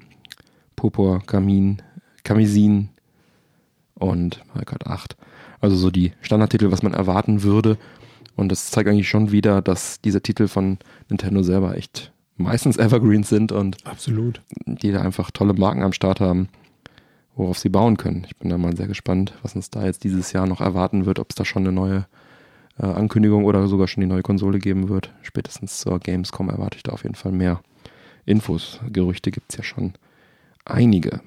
Purpur, 0.76 1.22
Kamin, 1.26 1.82
Kamisin 2.24 2.90
und 3.94 4.42
Mario 4.48 4.64
Kart 4.64 4.86
8. 4.86 5.16
Also 5.60 5.76
so 5.76 5.90
die 5.90 6.12
Standardtitel, 6.20 6.70
was 6.70 6.82
man 6.82 6.94
erwarten 6.94 7.42
würde. 7.42 7.78
Und 8.34 8.50
das 8.50 8.70
zeigt 8.70 8.88
eigentlich 8.88 9.08
schon 9.08 9.30
wieder, 9.30 9.62
dass 9.62 10.00
diese 10.00 10.22
Titel 10.22 10.48
von 10.48 10.78
Nintendo 11.08 11.42
selber 11.42 11.76
echt 11.76 12.12
meistens 12.36 12.78
Evergreens 12.78 13.28
sind 13.28 13.52
und 13.52 13.76
Absolut. 13.86 14.40
die 14.66 14.90
da 14.90 15.02
einfach 15.02 15.30
tolle 15.30 15.54
Marken 15.54 15.82
am 15.82 15.92
Start 15.92 16.20
haben, 16.20 16.48
worauf 17.36 17.58
sie 17.58 17.68
bauen 17.68 17.96
können. 17.96 18.24
Ich 18.26 18.36
bin 18.36 18.50
da 18.50 18.58
mal 18.58 18.76
sehr 18.76 18.88
gespannt, 18.88 19.34
was 19.42 19.54
uns 19.54 19.70
da 19.70 19.84
jetzt 19.84 20.04
dieses 20.04 20.32
Jahr 20.32 20.46
noch 20.46 20.60
erwarten 20.60 21.06
wird, 21.06 21.18
ob 21.18 21.30
es 21.30 21.36
da 21.36 21.44
schon 21.44 21.62
eine 21.62 21.72
neue 21.72 22.06
äh, 22.78 22.86
Ankündigung 22.86 23.44
oder 23.44 23.66
sogar 23.68 23.88
schon 23.88 24.00
die 24.02 24.06
neue 24.06 24.22
Konsole 24.22 24.58
geben 24.58 24.88
wird. 24.88 25.12
Spätestens 25.22 25.78
zur 25.78 25.98
Gamescom 25.98 26.48
erwarte 26.48 26.76
ich 26.76 26.82
da 26.82 26.92
auf 26.92 27.02
jeden 27.02 27.14
Fall 27.14 27.32
mehr 27.32 27.60
Infos. 28.24 28.80
Gerüchte 28.90 29.30
gibt 29.30 29.50
es 29.50 29.56
ja 29.58 29.64
schon 29.64 29.92
einige. 30.64 31.20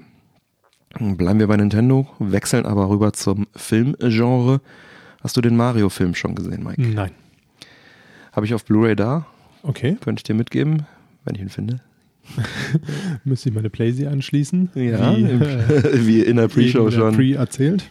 Bleiben 0.97 1.39
wir 1.39 1.47
bei 1.47 1.57
Nintendo, 1.57 2.07
wechseln 2.19 2.65
aber 2.65 2.89
rüber 2.89 3.11
zum 3.13 3.47
Filmgenre. 3.55 4.61
Hast 5.21 5.35
du 5.35 5.41
den 5.41 5.57
Mario-Film 5.57 6.15
schon 6.15 6.35
gesehen, 6.35 6.63
Mike? 6.63 6.81
Nein. 6.81 7.11
Habe 8.31 8.45
ich 8.45 8.53
auf 8.53 8.63
Blu-ray 8.65 8.95
da, 8.95 9.25
Okay. 9.63 9.97
könnte 9.99 10.19
ich 10.19 10.23
dir 10.23 10.35
mitgeben, 10.35 10.85
wenn 11.25 11.35
ich 11.35 11.41
ihn 11.41 11.49
finde. 11.49 11.81
Müsste 13.23 13.49
ich 13.49 13.55
meine 13.55 13.69
Playsee 13.69 14.07
anschließen? 14.07 14.69
Ja, 14.75 15.15
Wie, 15.15 15.23
äh, 15.23 16.05
wie 16.07 16.21
in 16.21 16.37
der 16.37 16.47
Pre-Show 16.47 16.89
schon. 16.91 17.15
Pre 17.15 17.33
erzählt. 17.33 17.89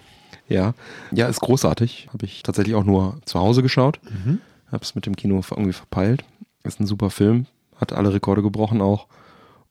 Ja, 0.48 0.74
ja, 1.10 1.28
ist 1.28 1.40
großartig. 1.40 2.08
Habe 2.12 2.26
ich 2.26 2.42
tatsächlich 2.42 2.74
auch 2.74 2.84
nur 2.84 3.18
zu 3.24 3.40
Hause 3.40 3.62
geschaut. 3.62 4.00
Mhm. 4.04 4.40
Habe 4.70 4.84
es 4.84 4.94
mit 4.94 5.06
dem 5.06 5.16
Kino 5.16 5.40
irgendwie 5.50 5.72
verpeilt. 5.72 6.24
Ist 6.64 6.80
ein 6.80 6.86
super 6.86 7.10
Film. 7.10 7.46
Hat 7.76 7.92
alle 7.92 8.12
Rekorde 8.12 8.42
gebrochen 8.42 8.80
auch. 8.80 9.06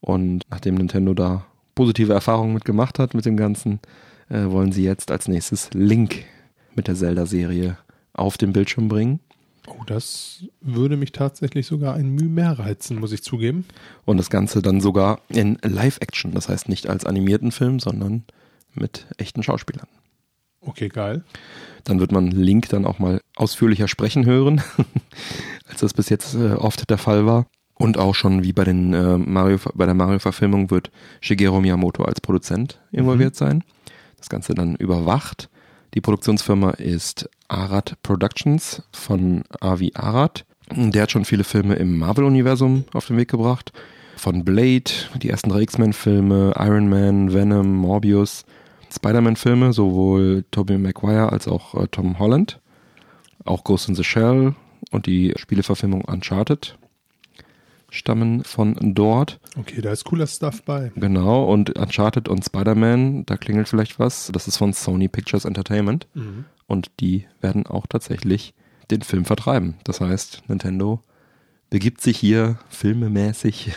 Und 0.00 0.42
nachdem 0.50 0.74
Nintendo 0.74 1.14
da 1.14 1.46
positive 1.74 2.12
Erfahrungen 2.12 2.54
mit 2.54 2.64
gemacht 2.64 2.98
hat 2.98 3.14
mit 3.14 3.24
dem 3.24 3.36
Ganzen, 3.36 3.80
äh, 4.28 4.44
wollen 4.46 4.72
sie 4.72 4.84
jetzt 4.84 5.10
als 5.10 5.28
nächstes 5.28 5.70
Link 5.72 6.24
mit 6.74 6.88
der 6.88 6.94
Zelda-Serie 6.94 7.78
auf 8.12 8.38
den 8.38 8.52
Bildschirm 8.52 8.88
bringen. 8.88 9.20
Oh, 9.66 9.82
das 9.86 10.44
würde 10.60 10.96
mich 10.96 11.12
tatsächlich 11.12 11.66
sogar 11.66 11.94
ein 11.94 12.10
Mühe 12.10 12.28
mehr 12.28 12.58
reizen, 12.58 13.00
muss 13.00 13.12
ich 13.12 13.22
zugeben. 13.22 13.64
Und 14.04 14.18
das 14.18 14.28
Ganze 14.28 14.60
dann 14.60 14.80
sogar 14.80 15.20
in 15.28 15.58
Live-Action. 15.62 16.32
Das 16.32 16.48
heißt 16.48 16.68
nicht 16.68 16.88
als 16.88 17.06
animierten 17.06 17.50
Film, 17.50 17.80
sondern 17.80 18.24
mit 18.74 19.06
echten 19.16 19.42
Schauspielern. 19.42 19.88
Okay, 20.66 20.88
geil. 20.88 21.24
Dann 21.84 22.00
wird 22.00 22.12
man 22.12 22.30
Link 22.30 22.68
dann 22.70 22.86
auch 22.86 22.98
mal 22.98 23.20
ausführlicher 23.36 23.88
sprechen 23.88 24.24
hören, 24.24 24.62
als 25.68 25.80
das 25.80 25.92
bis 25.92 26.08
jetzt 26.08 26.34
äh, 26.34 26.52
oft 26.52 26.88
der 26.88 26.98
Fall 26.98 27.26
war. 27.26 27.46
Und 27.74 27.98
auch 27.98 28.14
schon 28.14 28.44
wie 28.44 28.52
bei 28.52 28.64
den 28.64 28.94
äh, 28.94 29.18
Mario, 29.18 29.58
bei 29.74 29.84
der 29.84 29.94
Mario-Verfilmung 29.94 30.70
wird 30.70 30.90
Shigeru 31.20 31.60
Miyamoto 31.60 32.04
als 32.04 32.20
Produzent 32.20 32.80
involviert 32.92 33.34
sein. 33.34 33.64
Das 34.16 34.28
Ganze 34.28 34.54
dann 34.54 34.76
überwacht. 34.76 35.50
Die 35.94 36.00
Produktionsfirma 36.00 36.70
ist 36.70 37.28
Arad 37.48 37.96
Productions 38.02 38.82
von 38.92 39.44
Avi 39.60 39.92
Arad. 39.94 40.46
Der 40.70 41.02
hat 41.02 41.10
schon 41.10 41.24
viele 41.24 41.44
Filme 41.44 41.74
im 41.74 41.98
Marvel-Universum 41.98 42.84
auf 42.92 43.06
den 43.06 43.16
Weg 43.16 43.30
gebracht. 43.30 43.72
Von 44.16 44.44
Blade, 44.44 44.90
die 45.20 45.28
ersten 45.28 45.50
drei 45.50 45.60
X-Men-Filme, 45.62 46.54
Iron 46.58 46.88
Man, 46.88 47.34
Venom, 47.34 47.74
Morbius, 47.76 48.44
Spider-Man-Filme, 48.94 49.72
sowohl 49.72 50.44
Tobey 50.50 50.78
Maguire 50.78 51.30
als 51.32 51.48
auch 51.48 51.74
äh, 51.74 51.88
Tom 51.88 52.18
Holland. 52.18 52.60
Auch 53.44 53.64
Ghost 53.64 53.88
in 53.88 53.94
the 53.94 54.04
Shell 54.04 54.54
und 54.90 55.06
die 55.06 55.32
Spieleverfilmung 55.36 56.02
Uncharted. 56.02 56.76
stammen 57.90 58.42
von 58.44 58.76
dort. 58.94 59.38
Okay, 59.58 59.80
da 59.80 59.92
ist 59.92 60.04
cooler 60.04 60.26
Stuff 60.26 60.62
bei. 60.64 60.92
Genau, 60.96 61.44
und 61.44 61.78
Uncharted 61.78 62.28
und 62.28 62.44
Spider-Man, 62.44 63.24
da 63.26 63.36
klingelt 63.36 63.68
vielleicht 63.68 63.98
was. 63.98 64.30
Das 64.32 64.48
ist 64.48 64.56
von 64.56 64.72
Sony 64.72 65.08
Pictures 65.08 65.44
Entertainment. 65.44 66.06
Mhm. 66.14 66.44
Und 66.66 66.90
die 67.00 67.26
werden 67.40 67.66
auch 67.66 67.86
tatsächlich 67.86 68.54
den 68.90 69.02
Film 69.02 69.24
vertreiben. 69.24 69.76
Das 69.84 70.00
heißt, 70.00 70.44
Nintendo 70.48 71.02
begibt 71.74 72.00
sich 72.00 72.16
hier 72.18 72.56
filmemäßig 72.68 73.72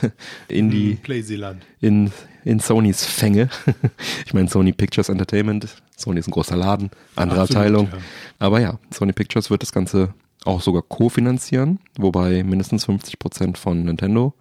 in 0.50 0.70
die 0.70 0.92
Mhm. 0.94 0.98
Playsealand. 0.98 1.64
in, 1.82 2.12
in 2.44 2.60
Sonys 2.60 3.04
Fänge. 3.04 3.50
ich 4.28 4.36
meine, 4.36 4.48
Sony 4.50 4.72
Pictures 4.72 5.10
Entertainment, 5.10 5.68
Sony 5.96 6.20
ist 6.20 6.28
ein 6.28 6.32
großer 6.32 6.56
Laden, 6.56 6.92
andere 7.16 7.42
Absolut, 7.42 7.58
Abteilung. 7.58 7.88
ja. 7.92 7.98
Aber 8.38 8.60
ja, 8.62 8.78
Sony 8.94 9.14
Pictures 9.14 9.50
wird 9.50 9.64
das 9.64 9.72
Ganze 9.72 10.14
auch 10.46 10.62
sogar 10.62 10.84
kofinanzieren, 10.84 11.80
wobei 11.98 12.44
mindestens 12.44 12.86
50 12.86 13.18
Prozent 13.18 13.58
von 13.58 13.82
Nintendo 13.84 14.36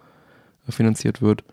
äh, 0.67 0.71
finanziert 0.71 1.23
wird. 1.23 1.43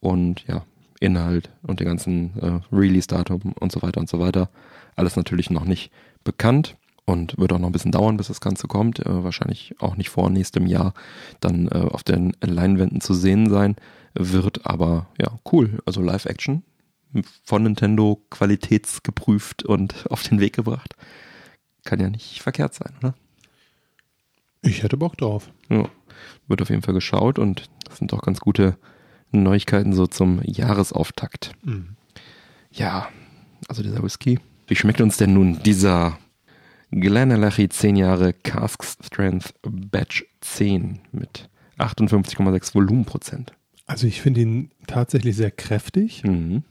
Und 0.00 0.46
ja, 0.48 0.64
Inhalt 0.98 1.50
und 1.62 1.78
den 1.80 1.86
ganzen 1.86 2.30
äh, 2.40 2.74
Release-Datum 2.74 3.52
und 3.60 3.70
so 3.70 3.82
weiter 3.82 4.00
und 4.00 4.08
so 4.08 4.18
weiter. 4.18 4.48
Alles 4.96 5.14
natürlich 5.16 5.50
noch 5.50 5.66
nicht 5.66 5.92
bekannt 6.24 6.76
und 7.10 7.38
wird 7.38 7.52
auch 7.52 7.58
noch 7.58 7.68
ein 7.68 7.72
bisschen 7.72 7.92
dauern, 7.92 8.16
bis 8.16 8.28
das 8.28 8.40
Ganze 8.40 8.68
kommt. 8.68 9.00
Äh, 9.00 9.24
wahrscheinlich 9.24 9.74
auch 9.80 9.96
nicht 9.96 10.10
vor 10.10 10.30
nächstem 10.30 10.66
Jahr 10.66 10.94
dann 11.40 11.68
äh, 11.68 11.88
auf 11.90 12.02
den 12.02 12.32
Leinwänden 12.40 13.00
zu 13.00 13.14
sehen 13.14 13.50
sein 13.50 13.76
wird. 14.14 14.66
Aber 14.66 15.08
ja, 15.18 15.38
cool. 15.52 15.80
Also 15.86 16.00
Live-Action 16.00 16.62
von 17.44 17.62
Nintendo 17.62 18.22
qualitätsgeprüft 18.30 19.64
und 19.64 20.06
auf 20.10 20.22
den 20.22 20.40
Weg 20.40 20.54
gebracht. 20.54 20.94
Kann 21.84 22.00
ja 22.00 22.08
nicht 22.08 22.42
verkehrt 22.42 22.74
sein, 22.74 22.92
oder? 22.98 23.14
Ich 24.62 24.82
hätte 24.82 24.96
Bock 24.96 25.16
drauf. 25.16 25.50
Ja, 25.70 25.88
wird 26.46 26.60
auf 26.60 26.68
jeden 26.68 26.82
Fall 26.82 26.94
geschaut 26.94 27.38
und 27.38 27.70
das 27.86 27.98
sind 27.98 28.12
doch 28.12 28.20
ganz 28.20 28.40
gute 28.40 28.76
Neuigkeiten 29.32 29.94
so 29.94 30.06
zum 30.06 30.42
Jahresauftakt. 30.44 31.52
Mhm. 31.62 31.96
Ja, 32.72 33.08
also 33.68 33.82
dieser 33.82 34.02
Whisky. 34.02 34.38
Wie 34.66 34.76
schmeckt 34.76 35.00
uns 35.00 35.16
denn 35.16 35.32
nun 35.32 35.62
dieser 35.62 36.18
Glenallachie 36.90 37.68
10 37.68 37.96
Jahre 37.96 38.32
Cask 38.32 38.84
Strength 38.84 39.54
Batch 39.62 40.24
10 40.40 40.98
mit 41.12 41.48
58,6 41.78 42.74
Volumenprozent? 42.74 43.52
Also 43.86 44.06
ich 44.06 44.20
finde 44.20 44.40
ihn 44.40 44.70
tatsächlich 44.86 45.36
sehr 45.36 45.50
kräftig, 45.50 46.24
Mhm. 46.24 46.62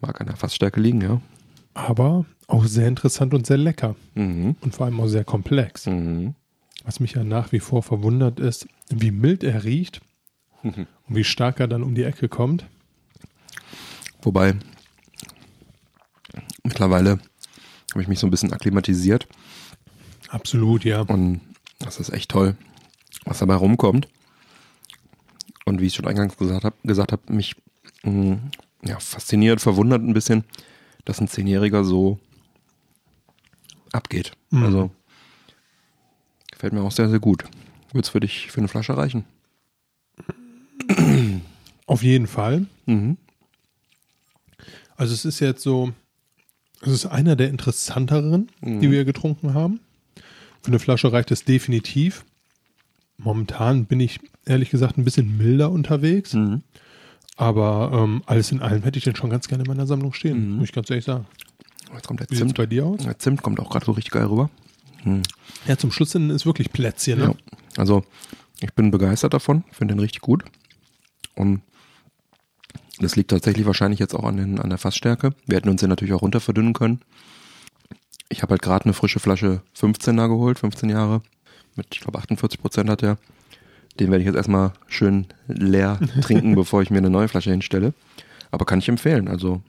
Mag 0.00 0.20
an 0.20 0.28
der 0.28 0.36
Fassstärke 0.36 0.80
liegen, 0.80 1.00
ja. 1.00 1.20
aber 1.74 2.24
auch 2.46 2.64
sehr 2.66 2.86
interessant 2.86 3.34
und 3.34 3.46
sehr 3.46 3.56
lecker. 3.56 3.96
Mhm. 4.14 4.54
Und 4.60 4.74
vor 4.76 4.86
allem 4.86 5.00
auch 5.00 5.08
sehr 5.08 5.24
komplex. 5.24 5.86
Mhm. 5.86 6.34
Was 6.84 7.00
mich 7.00 7.14
ja 7.14 7.24
nach 7.24 7.50
wie 7.50 7.58
vor 7.58 7.82
verwundert 7.82 8.38
ist, 8.38 8.68
wie 8.90 9.10
mild 9.10 9.42
er 9.42 9.64
riecht 9.64 10.00
und 10.62 10.86
wie 11.08 11.24
stark 11.24 11.58
er 11.58 11.66
dann 11.66 11.82
um 11.82 11.94
die 11.96 12.04
Ecke 12.04 12.28
kommt. 12.28 12.64
Wobei, 14.22 14.54
mittlerweile 16.62 17.18
habe 17.92 18.02
ich 18.02 18.08
mich 18.08 18.18
so 18.20 18.26
ein 18.26 18.30
bisschen 18.30 18.52
akklimatisiert 18.52 19.26
Absolut, 20.28 20.84
ja. 20.84 21.02
und 21.02 21.40
das 21.78 22.00
ist 22.00 22.10
echt 22.10 22.30
toll, 22.30 22.56
was 23.24 23.38
dabei 23.38 23.54
rumkommt. 23.54 24.08
Und 25.64 25.80
wie 25.80 25.86
ich 25.86 25.94
schon 25.94 26.06
eingangs 26.06 26.36
gesagt 26.36 26.64
habe, 26.64 26.76
gesagt 26.82 27.12
hab, 27.12 27.28
mich 27.28 27.54
mh, 28.02 28.38
ja, 28.84 28.98
fasziniert, 28.98 29.60
verwundert 29.60 30.02
ein 30.02 30.14
bisschen, 30.14 30.44
dass 31.04 31.20
ein 31.20 31.28
Zehnjähriger 31.28 31.84
so 31.84 32.18
abgeht. 33.92 34.32
Mhm. 34.50 34.64
Also 34.64 34.90
gefällt 36.52 36.72
mir 36.72 36.82
auch 36.82 36.92
sehr, 36.92 37.08
sehr 37.08 37.20
gut. 37.20 37.44
Wird 37.92 38.04
es 38.04 38.10
für 38.10 38.20
dich 38.20 38.50
für 38.50 38.58
eine 38.58 38.68
Flasche 38.68 38.96
reichen? 38.96 39.24
Auf 41.86 42.02
jeden 42.02 42.26
Fall. 42.26 42.66
Mhm. 42.86 43.16
Also 44.96 45.14
es 45.14 45.24
ist 45.24 45.40
jetzt 45.40 45.62
so, 45.62 45.92
es 46.82 46.92
ist 46.92 47.06
einer 47.06 47.36
der 47.36 47.48
interessanteren, 47.48 48.50
die 48.60 48.90
wir 48.90 49.04
getrunken 49.04 49.54
haben. 49.54 49.80
Für 50.62 50.68
eine 50.68 50.78
Flasche 50.78 51.12
reicht 51.12 51.30
es 51.30 51.44
definitiv. 51.44 52.24
Momentan 53.16 53.86
bin 53.86 54.00
ich 54.00 54.20
ehrlich 54.44 54.70
gesagt 54.70 54.96
ein 54.98 55.04
bisschen 55.04 55.36
milder 55.38 55.70
unterwegs, 55.70 56.34
Mhm. 56.34 56.62
aber 57.36 57.90
ähm, 57.92 58.22
alles 58.26 58.52
in 58.52 58.60
allem 58.62 58.82
hätte 58.82 58.98
ich 58.98 59.04
den 59.04 59.16
schon 59.16 59.30
ganz 59.30 59.48
gerne 59.48 59.64
in 59.64 59.68
meiner 59.68 59.86
Sammlung 59.86 60.12
stehen, 60.12 60.52
muss 60.56 60.68
ich 60.68 60.72
ganz 60.72 60.88
ehrlich 60.90 61.04
sagen. 61.04 61.26
Jetzt 61.94 62.06
kommt 62.06 62.20
der 62.20 62.30
Wie 62.30 62.36
Zimt. 62.36 62.54
bei 62.56 62.66
dir 62.66 62.86
aus? 62.86 63.02
Der 63.02 63.18
Zimt 63.18 63.42
kommt 63.42 63.58
auch 63.60 63.70
gerade 63.70 63.86
so 63.86 63.92
richtig 63.92 64.12
geil 64.12 64.26
rüber. 64.26 64.50
Mhm. 65.04 65.22
Ja, 65.66 65.76
zum 65.76 65.90
Schluss 65.90 66.14
ist 66.14 66.46
wirklich 66.46 66.70
Plätzchen, 66.72 67.18
ne? 67.18 67.24
Ja. 67.24 67.34
Also, 67.76 68.04
ich 68.60 68.72
bin 68.74 68.90
begeistert 68.90 69.34
davon, 69.34 69.64
finde 69.72 69.94
den 69.94 70.00
richtig 70.00 70.20
gut. 70.20 70.44
Und 71.34 71.62
das 73.00 73.14
liegt 73.16 73.30
tatsächlich 73.30 73.64
wahrscheinlich 73.66 74.00
jetzt 74.00 74.14
auch 74.14 74.24
an, 74.24 74.36
den, 74.36 74.58
an 74.60 74.68
der 74.70 74.78
Fassstärke. 74.78 75.30
Wir 75.46 75.56
hätten 75.56 75.68
uns 75.68 75.80
den 75.80 75.88
natürlich 75.88 76.12
auch 76.14 76.22
runter 76.22 76.40
verdünnen 76.40 76.72
können. 76.72 77.00
Ich 78.28 78.42
habe 78.42 78.50
halt 78.52 78.62
gerade 78.62 78.84
eine 78.84 78.94
frische 78.94 79.20
Flasche 79.20 79.62
15er 79.76 80.28
geholt, 80.28 80.58
15 80.58 80.90
Jahre. 80.90 81.22
Mit, 81.76 81.86
ich 81.92 82.00
glaube, 82.00 82.18
48 82.18 82.60
Prozent 82.60 82.90
hat 82.90 83.02
der. 83.02 83.18
Den 83.98 84.10
werde 84.10 84.20
ich 84.20 84.26
jetzt 84.26 84.36
erstmal 84.36 84.72
schön 84.86 85.26
leer 85.46 85.98
trinken, 86.20 86.54
bevor 86.54 86.82
ich 86.82 86.90
mir 86.90 86.98
eine 86.98 87.10
neue 87.10 87.28
Flasche 87.28 87.50
hinstelle. 87.50 87.94
Aber 88.50 88.64
kann 88.64 88.78
ich 88.78 88.88
empfehlen. 88.88 89.28
Also, 89.28 89.62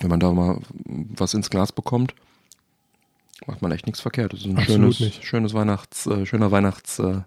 wenn 0.00 0.10
man 0.10 0.20
da 0.20 0.32
mal 0.32 0.60
was 0.84 1.34
ins 1.34 1.50
Glas 1.50 1.72
bekommt, 1.72 2.14
macht 3.46 3.62
man 3.62 3.72
echt 3.72 3.86
nichts 3.86 4.00
verkehrt. 4.00 4.32
Das 4.32 4.40
ist 4.40 4.46
ein 4.46 4.58
Absolut 4.58 4.94
schönes, 4.94 5.00
nicht. 5.00 5.24
schönes 5.24 5.54
Weihnachts, 5.54 6.06
äh, 6.06 6.26
schöner 6.26 6.50
Weihnachts 6.50 6.98
äh, 6.98 7.22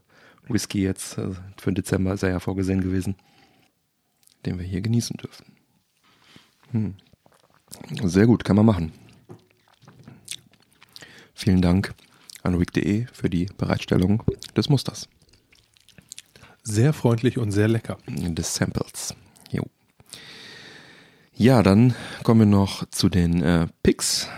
jetzt. 0.74 1.18
Äh, 1.18 1.32
für 1.58 1.72
den 1.72 1.76
Dezember 1.76 2.14
ist 2.14 2.24
er 2.24 2.30
ja 2.30 2.40
vorgesehen 2.40 2.82
gewesen, 2.82 3.16
den 4.46 4.60
wir 4.60 4.66
hier 4.66 4.82
genießen 4.82 5.18
dürfen. 5.18 5.46
Hm. 6.72 6.96
Sehr 8.04 8.26
gut, 8.26 8.44
kann 8.44 8.56
man 8.56 8.66
machen. 8.66 8.92
Vielen 11.36 11.62
Dank 11.62 11.94
an 12.44 12.60
week.de 12.60 13.06
für 13.12 13.30
die 13.30 13.48
Bereitstellung 13.58 14.24
des 14.56 14.70
Musters, 14.70 15.08
Sehr 16.64 16.94
freundlich 16.94 17.38
und 17.38 17.52
sehr 17.52 17.68
lecker. 17.68 17.98
des 18.08 18.56
Samples. 18.56 19.14
Jo. 19.52 19.64
Ja, 21.36 21.62
dann 21.62 21.94
kommen 22.24 22.40
wir 22.42 22.46
noch 22.48 22.90
zu 22.90 23.10
den 23.10 23.42
äh, 23.44 23.68
Picks. 23.84 24.30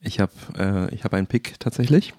Ich 0.00 0.20
habe 0.20 0.32
äh, 0.58 0.94
ich 0.94 1.04
hab 1.04 1.14
einen 1.14 1.26
Pick 1.28 1.58
tatsächlich. 1.60 2.12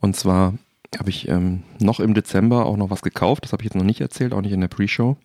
Und 0.00 0.14
zwar 0.16 0.54
habe 0.98 1.08
ich 1.10 1.28
ähm, 1.28 1.62
noch 1.80 1.98
im 1.98 2.12
Dezember 2.12 2.66
auch 2.66 2.76
noch 2.76 2.90
was 2.90 3.00
gekauft. 3.02 3.44
Das 3.44 3.52
habe 3.52 3.62
ich 3.62 3.64
jetzt 3.64 3.74
noch 3.76 3.82
nicht 3.84 4.02
erzählt, 4.02 4.34
auch 4.34 4.42
nicht 4.42 4.52
in 4.52 4.60
der 4.60 4.68
Pre-Show. 4.68 5.16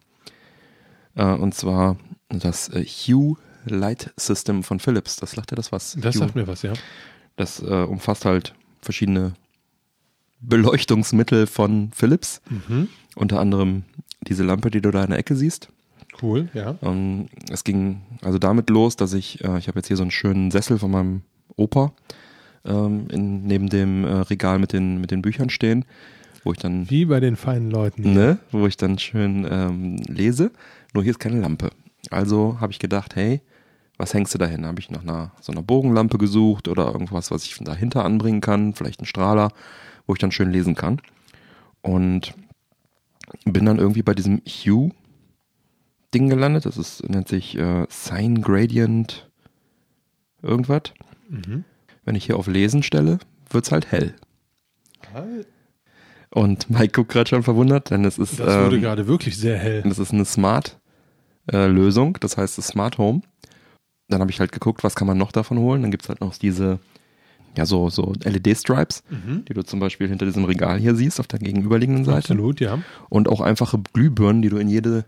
Äh, 1.16 1.26
und 1.34 1.54
zwar 1.54 1.98
das 2.30 2.70
äh, 2.70 2.84
Hue 2.86 3.36
Light 3.66 4.12
System 4.18 4.64
von 4.64 4.80
Philips. 4.80 5.16
Das 5.18 5.32
sagt 5.32 5.52
dir 5.52 5.56
das 5.56 5.72
was? 5.72 5.98
Das 6.00 6.16
sagt 6.16 6.36
mir 6.36 6.48
was, 6.48 6.62
ja. 6.62 6.74
Das 7.36 7.62
äh, 7.62 7.66
umfasst 7.84 8.26
halt 8.26 8.54
verschiedene 8.82 9.34
Beleuchtungsmittel 10.42 11.48
von 11.48 11.92
Philips. 11.94 12.42
Mhm. 12.50 12.88
Unter 13.16 13.40
anderem 13.40 13.84
diese 14.28 14.44
Lampe, 14.44 14.72
die 14.72 14.82
du 14.82 14.92
da 14.92 15.04
in 15.04 15.10
der 15.10 15.20
Ecke 15.20 15.36
siehst. 15.36 15.70
Cool, 16.22 16.50
ja. 16.54 16.76
Ähm, 16.82 17.28
es 17.50 17.64
ging 17.64 18.02
also 18.22 18.40
damit 18.40 18.70
los, 18.70 18.96
dass 18.96 19.14
ich, 19.14 19.44
äh, 19.44 19.58
ich 19.58 19.68
habe 19.68 19.80
jetzt 19.80 19.88
hier 19.88 19.98
so 19.98 20.04
einen 20.04 20.12
schönen 20.12 20.52
Sessel 20.52 20.78
von 20.78 20.92
meinem 20.92 21.22
Opa 21.56 21.94
ähm, 22.66 23.08
in, 23.10 23.44
neben 23.44 23.70
dem 23.70 24.04
äh, 24.06 24.12
Regal 24.22 24.60
mit 24.60 24.74
den, 24.74 25.00
mit 25.00 25.12
den 25.12 25.22
Büchern 25.22 25.50
stehen, 25.50 25.86
wo 26.44 26.52
ich 26.52 26.58
dann, 26.58 26.90
Wie 26.90 27.06
bei 27.06 27.20
den 27.20 27.36
feinen 27.36 27.72
Leuten. 27.72 28.04
hier. 28.04 28.14
ne, 28.14 28.40
wo 28.52 28.68
ich 28.68 28.76
dann 28.78 29.00
schön 29.00 29.48
ähm, 29.50 29.98
lese. 30.08 30.52
Nur 30.94 31.04
hier 31.04 31.12
ist 31.12 31.20
keine 31.20 31.40
Lampe. 31.40 31.70
Also 32.10 32.58
habe 32.60 32.72
ich 32.72 32.80
gedacht, 32.80 33.16
hey, 33.16 33.42
was 34.00 34.14
hängst 34.14 34.34
du 34.34 34.38
da 34.38 34.46
hin? 34.48 34.66
Habe 34.66 34.80
ich 34.80 34.90
nach 34.90 35.04
einer 35.04 35.32
so 35.42 35.52
einer 35.52 35.62
Bogenlampe 35.62 36.18
gesucht 36.18 36.68
oder 36.70 36.88
irgendwas, 36.92 37.30
was 37.32 37.44
ich 37.44 37.58
dahinter 37.60 38.06
anbringen 38.06 38.42
kann, 38.42 38.74
vielleicht 38.74 39.02
einen 39.02 39.06
Strahler, 39.08 39.50
wo 40.08 40.14
ich 40.14 40.20
dann 40.20 40.32
schön 40.32 40.52
lesen 40.52 40.74
kann. 40.74 41.02
Und 41.82 42.34
bin 43.46 43.66
dann 43.66 43.78
irgendwie 43.78 44.02
bei 44.02 44.16
diesem 44.16 44.42
Hue 44.48 44.92
Ding 46.14 46.30
gelandet. 46.30 46.66
Das 46.66 46.78
ist, 46.78 47.08
nennt 47.08 47.28
sich 47.28 47.58
äh, 47.58 47.86
Sign 47.90 48.42
Gradient 48.42 49.30
irgendwas. 50.42 50.94
Mhm. 51.28 51.66
Wenn 52.06 52.16
ich 52.16 52.26
hier 52.26 52.38
auf 52.38 52.48
Lesen 52.48 52.82
stelle, 52.82 53.20
wird's 53.50 53.72
halt 53.72 53.92
hell. 53.92 54.16
Und 56.32 56.70
Mike 56.70 56.94
guckt 56.94 57.12
gerade 57.12 57.30
schon 57.30 57.44
verwundert, 57.44 57.90
denn 57.90 58.06
es 58.06 58.18
ist, 58.18 58.40
Das 58.40 58.64
wurde 58.66 58.78
ähm, 58.78 58.82
gerade 58.82 59.08
wirklich 59.08 59.38
sehr 59.38 59.58
hell. 59.58 59.82
das 59.84 60.00
ist 60.00 60.14
eine 60.14 60.26
Smart-Lösung, 60.26 62.18
das 62.20 62.38
heißt 62.38 62.58
das 62.58 62.68
Smart 62.68 62.98
Home. 62.98 63.22
Dann 64.10 64.22
habe 64.22 64.32
ich 64.32 64.40
halt 64.40 64.52
geguckt, 64.52 64.84
was 64.84 64.96
kann 64.96 65.08
man 65.08 65.18
noch 65.18 65.32
davon 65.32 65.58
holen. 65.60 65.82
Dann 65.84 65.92
gibt's 65.92 66.10
halt 66.10 66.20
noch 66.22 66.36
diese, 66.36 66.80
ja, 67.58 67.66
so, 67.66 67.90
so 67.90 68.14
LED-Stripes, 68.24 69.04
Mhm. 69.10 69.46
die 69.46 69.54
du 69.54 69.64
zum 69.64 69.80
Beispiel 69.80 70.08
hinter 70.08 70.26
diesem 70.26 70.44
Regal 70.46 70.78
hier 70.80 70.96
siehst, 70.96 71.20
auf 71.20 71.28
der 71.28 71.40
gegenüberliegenden 71.40 72.06
Seite. 72.06 72.18
Absolut, 72.34 72.60
ja. 72.60 72.80
Und 73.10 73.30
auch 73.30 73.42
einfache 73.42 73.80
Glühbirnen, 73.94 74.42
die 74.42 74.50
du 74.50 74.58
in 74.58 74.68
jede 74.68 75.06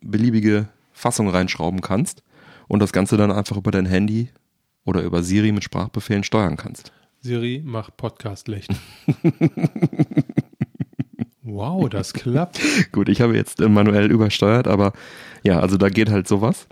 beliebige 0.00 0.68
Fassung 0.92 1.28
reinschrauben 1.28 1.80
kannst. 1.80 2.22
Und 2.68 2.80
das 2.80 2.92
Ganze 2.92 3.16
dann 3.16 3.30
einfach 3.30 3.56
über 3.56 3.70
dein 3.70 3.86
Handy 3.86 4.30
oder 4.84 5.02
über 5.02 5.22
Siri 5.22 5.52
mit 5.52 5.62
Sprachbefehlen 5.64 6.24
steuern 6.24 6.56
kannst. 6.56 6.92
Siri, 7.20 7.62
mach 7.64 7.90
Podcast 7.96 8.48
Licht. 8.48 8.70
Wow, 11.42 11.88
das 11.88 12.12
klappt. 12.12 12.60
Gut, 12.90 13.08
ich 13.08 13.20
habe 13.20 13.36
jetzt 13.36 13.60
manuell 13.60 14.10
übersteuert, 14.10 14.66
aber 14.66 14.92
ja, 15.44 15.60
also 15.60 15.76
da 15.76 15.88
geht 15.90 16.10
halt 16.10 16.26
sowas. 16.26 16.66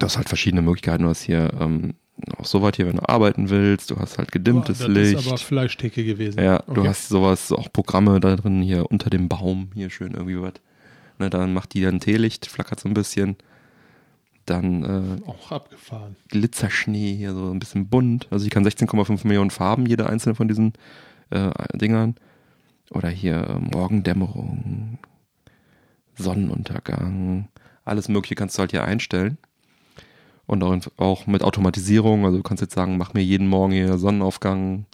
Du 0.00 0.06
hast 0.06 0.16
halt 0.16 0.28
verschiedene 0.28 0.62
Möglichkeiten. 0.62 1.04
Du 1.04 1.08
hast 1.10 1.22
hier 1.22 1.52
ähm, 1.60 1.94
auch 2.36 2.44
so 2.44 2.62
weit 2.62 2.76
hier, 2.76 2.86
wenn 2.86 2.96
du 2.96 3.08
arbeiten 3.08 3.48
willst. 3.50 3.90
Du 3.90 3.96
hast 3.96 4.18
halt 4.18 4.32
gedimmtes 4.32 4.78
das 4.78 4.88
Licht. 4.88 5.18
ist 5.20 5.26
aber 5.28 5.38
Fleischtheke 5.38 6.04
gewesen. 6.04 6.40
Ja, 6.42 6.58
du 6.66 6.80
Okay. 6.80 6.88
hast 6.88 7.08
sowas, 7.08 7.52
auch 7.52 7.72
Programme 7.72 8.18
da 8.20 8.36
drin, 8.36 8.62
hier 8.62 8.90
unter 8.90 9.10
dem 9.10 9.28
Baum, 9.28 9.70
hier 9.74 9.90
schön 9.90 10.12
irgendwie 10.12 10.40
was. 10.40 10.54
Ne, 11.18 11.30
dann 11.30 11.52
macht 11.52 11.74
die 11.74 11.82
dann 11.82 12.00
Teelicht, 12.00 12.46
flackert 12.46 12.80
so 12.80 12.88
ein 12.88 12.94
bisschen. 12.94 13.36
Dann 14.46 14.82
äh, 15.22 15.28
Auch 15.28 15.52
abgefahren. 15.52 16.16
Glitzerschnee, 16.28 17.14
hier 17.14 17.34
so 17.34 17.50
ein 17.52 17.58
bisschen 17.58 17.88
bunt. 17.88 18.26
Also 18.30 18.44
ich 18.46 18.50
kann 18.50 18.66
16,5 18.66 19.26
Millionen 19.26 19.50
Farben, 19.50 19.86
jede 19.86 20.08
einzelne 20.08 20.34
von 20.34 20.48
diesen 20.48 20.72
äh, 21.30 21.50
Dingern. 21.74 22.16
Oder 22.90 23.08
hier 23.10 23.36
äh, 23.48 23.58
Morgendämmerung, 23.58 24.98
Sonnenuntergang, 26.16 27.48
alles 27.84 28.08
mögliche 28.08 28.34
kannst 28.34 28.56
du 28.58 28.60
halt 28.60 28.72
hier 28.72 28.84
einstellen. 28.84 29.38
Und 30.50 30.64
auch, 30.64 30.76
auch 30.96 31.28
mit 31.28 31.44
Automatisierung, 31.44 32.24
also 32.24 32.38
du 32.38 32.42
kannst 32.42 32.60
jetzt 32.60 32.74
sagen, 32.74 32.98
mach 32.98 33.14
mir 33.14 33.22
jeden 33.22 33.46
Morgen 33.46 33.72
hier 33.72 33.98
Sonnenaufgang 33.98 34.84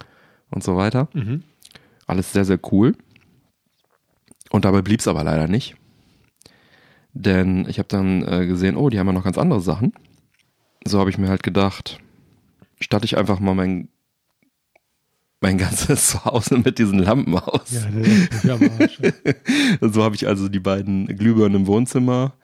und 0.51 0.63
so 0.63 0.77
weiter. 0.77 1.07
Mhm. 1.13 1.41
Alles 2.05 2.31
sehr, 2.31 2.45
sehr 2.45 2.59
cool. 2.71 2.95
Und 4.51 4.65
dabei 4.65 4.83
blieb 4.83 4.99
es 4.99 5.07
aber 5.07 5.23
leider 5.23 5.47
nicht. 5.47 5.75
Denn 7.13 7.67
ich 7.67 7.79
habe 7.79 7.87
dann 7.87 8.21
äh, 8.21 8.45
gesehen, 8.45 8.77
oh, 8.77 8.91
die 8.91 8.99
haben 8.99 9.07
ja 9.07 9.13
noch 9.13 9.23
ganz 9.23 9.39
andere 9.39 9.59
Sachen. 9.59 9.93
So 10.85 10.99
habe 10.99 11.09
ich 11.09 11.17
mir 11.17 11.27
halt 11.27 11.41
gedacht, 11.41 11.97
statte 12.79 13.05
ich 13.05 13.17
einfach 13.17 13.39
mal 13.39 13.55
mein, 13.55 13.87
mein 15.41 15.57
ganzes 15.57 16.09
Zuhause 16.09 16.59
mit 16.59 16.77
diesen 16.77 16.99
Lampen 16.99 17.35
aus. 17.35 17.71
Ja, 17.71 17.89
der 17.89 18.61
ist 18.61 18.79
Arsch. 18.79 18.99
So 19.91 20.03
habe 20.03 20.13
ich 20.13 20.27
also 20.27 20.49
die 20.49 20.59
beiden 20.59 21.07
Glühbirnen 21.07 21.61
im 21.61 21.67
Wohnzimmer, 21.67 22.35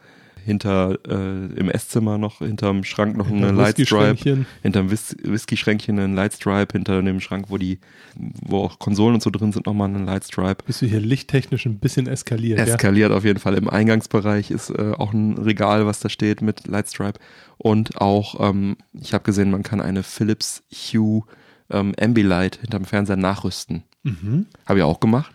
hinter 0.43 0.97
äh, 1.07 1.45
im 1.59 1.69
Esszimmer 1.69 2.17
noch, 2.17 2.39
hinterm 2.39 2.83
Schrank 2.83 3.15
noch 3.17 3.29
eine 3.29 3.51
Lightstripe, 3.51 4.11
Whisky-Schränkchen. 4.11 4.45
hinterm 4.61 4.91
Whis 4.91 5.15
Whisky-Schränkchen 5.23 5.99
eine 5.99 6.13
Lightstripe, 6.13 6.73
hinter 6.73 7.01
dem 7.01 7.19
Schrank, 7.19 7.45
wo 7.49 7.57
die, 7.57 7.79
wo 8.15 8.59
auch 8.59 8.79
Konsolen 8.79 9.15
und 9.15 9.23
so 9.23 9.29
drin 9.29 9.51
sind, 9.51 9.65
nochmal 9.65 9.89
eine 9.89 10.03
Lightstripe. 10.03 10.63
Bist 10.65 10.81
du 10.81 10.85
hier 10.85 10.99
lichttechnisch 10.99 11.65
ein 11.65 11.79
bisschen 11.79 12.07
eskaliert, 12.07 12.59
ja? 12.59 12.65
Eskaliert 12.65 13.11
auf 13.11 13.23
jeden 13.23 13.39
Fall. 13.39 13.55
Im 13.55 13.69
Eingangsbereich 13.69 14.51
ist 14.51 14.69
äh, 14.69 14.93
auch 14.97 15.13
ein 15.13 15.37
Regal, 15.37 15.85
was 15.85 15.99
da 15.99 16.09
steht 16.09 16.41
mit 16.41 16.67
Lightstripe. 16.67 17.19
Und 17.57 18.01
auch, 18.01 18.49
ähm, 18.49 18.77
ich 18.93 19.13
habe 19.13 19.23
gesehen, 19.23 19.51
man 19.51 19.63
kann 19.63 19.81
eine 19.81 20.03
Philips 20.03 20.63
Hue 20.71 21.23
ähm, 21.69 21.93
Ambilight 21.99 22.57
hinterm 22.57 22.85
Fernseher 22.85 23.15
nachrüsten. 23.15 23.83
Mhm. 24.03 24.47
Habe 24.65 24.79
ich 24.79 24.83
auch 24.83 24.99
gemacht. 24.99 25.31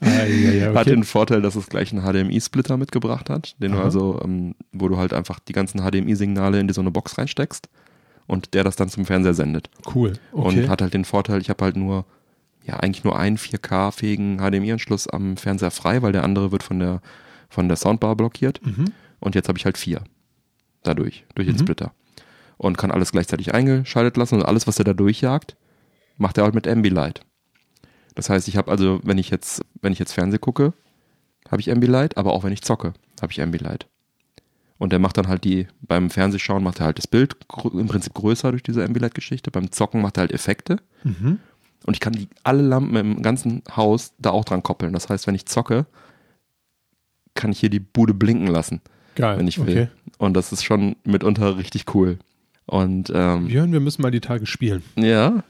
Ah, 0.00 0.24
ja, 0.26 0.50
ja, 0.52 0.74
Hat 0.74 0.86
den 0.86 1.02
Vorteil, 1.04 1.42
dass 1.42 1.56
es 1.56 1.68
gleich 1.68 1.92
einen 1.92 2.02
HDMI-Splitter 2.02 2.76
mitgebracht 2.76 3.28
hat, 3.30 3.56
den 3.60 3.72
du 3.72 3.78
also, 3.78 4.20
ähm, 4.24 4.54
wo 4.72 4.88
du 4.88 4.96
halt 4.96 5.12
einfach 5.12 5.40
die 5.40 5.52
ganzen 5.52 5.80
HDMI-Signale 5.80 6.60
in 6.60 6.68
die 6.68 6.74
so 6.74 6.80
eine 6.80 6.90
Box 6.92 7.18
reinsteckst 7.18 7.68
und 8.26 8.54
der 8.54 8.62
das 8.64 8.76
dann 8.76 8.88
zum 8.88 9.04
Fernseher 9.06 9.34
sendet. 9.34 9.70
Cool. 9.94 10.12
Okay. 10.32 10.60
Und 10.62 10.68
hat 10.68 10.82
halt 10.82 10.94
den 10.94 11.04
Vorteil, 11.04 11.40
ich 11.40 11.50
habe 11.50 11.64
halt 11.64 11.76
nur, 11.76 12.04
ja, 12.64 12.74
eigentlich 12.76 13.02
nur 13.04 13.18
einen 13.18 13.38
4K-fähigen 13.38 14.38
HDMI-Anschluss 14.38 15.08
am 15.08 15.36
Fernseher 15.36 15.70
frei, 15.72 16.00
weil 16.02 16.12
der 16.12 16.22
andere 16.24 16.52
wird 16.52 16.62
von 16.62 16.78
der, 16.78 17.00
von 17.48 17.66
der 17.68 17.76
Soundbar 17.76 18.14
blockiert. 18.14 18.60
mhm. 18.64 18.92
Und 19.20 19.34
jetzt 19.34 19.48
habe 19.48 19.58
ich 19.58 19.64
halt 19.64 19.76
vier. 19.78 20.02
Dadurch, 20.84 21.24
durch 21.34 21.48
den 21.48 21.56
Mhm. 21.56 21.60
Splitter. 21.60 21.92
Und 22.56 22.78
kann 22.78 22.92
alles 22.92 23.10
gleichzeitig 23.10 23.52
eingeschaltet 23.52 24.16
lassen 24.16 24.36
und 24.36 24.44
alles, 24.44 24.68
was 24.68 24.78
er 24.78 24.84
da 24.84 24.92
durchjagt, 24.92 25.56
macht 26.18 26.38
er 26.38 26.44
halt 26.44 26.54
mit 26.54 26.68
Ambilight. 26.68 27.22
Das 28.18 28.28
heißt, 28.28 28.48
ich 28.48 28.56
habe 28.56 28.68
also, 28.68 28.98
wenn 29.04 29.16
ich 29.16 29.30
jetzt, 29.30 29.64
wenn 29.80 29.92
ich 29.92 30.00
jetzt 30.00 30.12
Fernseh 30.12 30.38
gucke, 30.38 30.72
habe 31.48 31.60
ich 31.60 31.70
Ambilight, 31.70 32.16
aber 32.16 32.32
auch 32.32 32.42
wenn 32.42 32.52
ich 32.52 32.62
zocke, 32.62 32.92
habe 33.22 33.30
ich 33.30 33.40
Ambilight. 33.40 33.86
Und 34.76 34.90
der 34.90 34.98
macht 34.98 35.18
dann 35.18 35.28
halt 35.28 35.44
die, 35.44 35.68
beim 35.82 36.10
Fernsehschauen 36.10 36.64
macht 36.64 36.80
er 36.80 36.86
halt 36.86 36.98
das 36.98 37.06
Bild 37.06 37.36
im 37.72 37.86
Prinzip 37.86 38.14
größer 38.14 38.50
durch 38.50 38.64
diese 38.64 38.84
Ambilight-Geschichte. 38.84 39.52
Beim 39.52 39.70
Zocken 39.70 40.02
macht 40.02 40.16
er 40.16 40.22
halt 40.22 40.32
Effekte. 40.32 40.78
Mhm. 41.04 41.38
Und 41.86 41.94
ich 41.94 42.00
kann 42.00 42.12
die, 42.12 42.28
alle 42.42 42.62
Lampen 42.62 42.96
im 42.96 43.22
ganzen 43.22 43.62
Haus 43.76 44.14
da 44.18 44.30
auch 44.30 44.44
dran 44.44 44.64
koppeln. 44.64 44.94
Das 44.94 45.08
heißt, 45.08 45.28
wenn 45.28 45.36
ich 45.36 45.46
zocke, 45.46 45.86
kann 47.34 47.52
ich 47.52 47.60
hier 47.60 47.70
die 47.70 47.78
Bude 47.78 48.14
blinken 48.14 48.48
lassen 48.48 48.80
Geil. 49.14 49.38
wenn 49.38 49.46
ich 49.46 49.64
will. 49.64 49.68
Okay. 49.68 49.88
Und 50.18 50.34
das 50.34 50.50
ist 50.50 50.64
schon 50.64 50.96
mitunter 51.04 51.56
richtig 51.56 51.94
cool. 51.94 52.18
Und 52.66 53.12
ähm, 53.14 53.46
Björn, 53.46 53.70
wir 53.70 53.78
müssen 53.78 54.02
mal 54.02 54.10
die 54.10 54.20
Tage 54.20 54.44
spielen. 54.44 54.82
ja, 54.96 55.44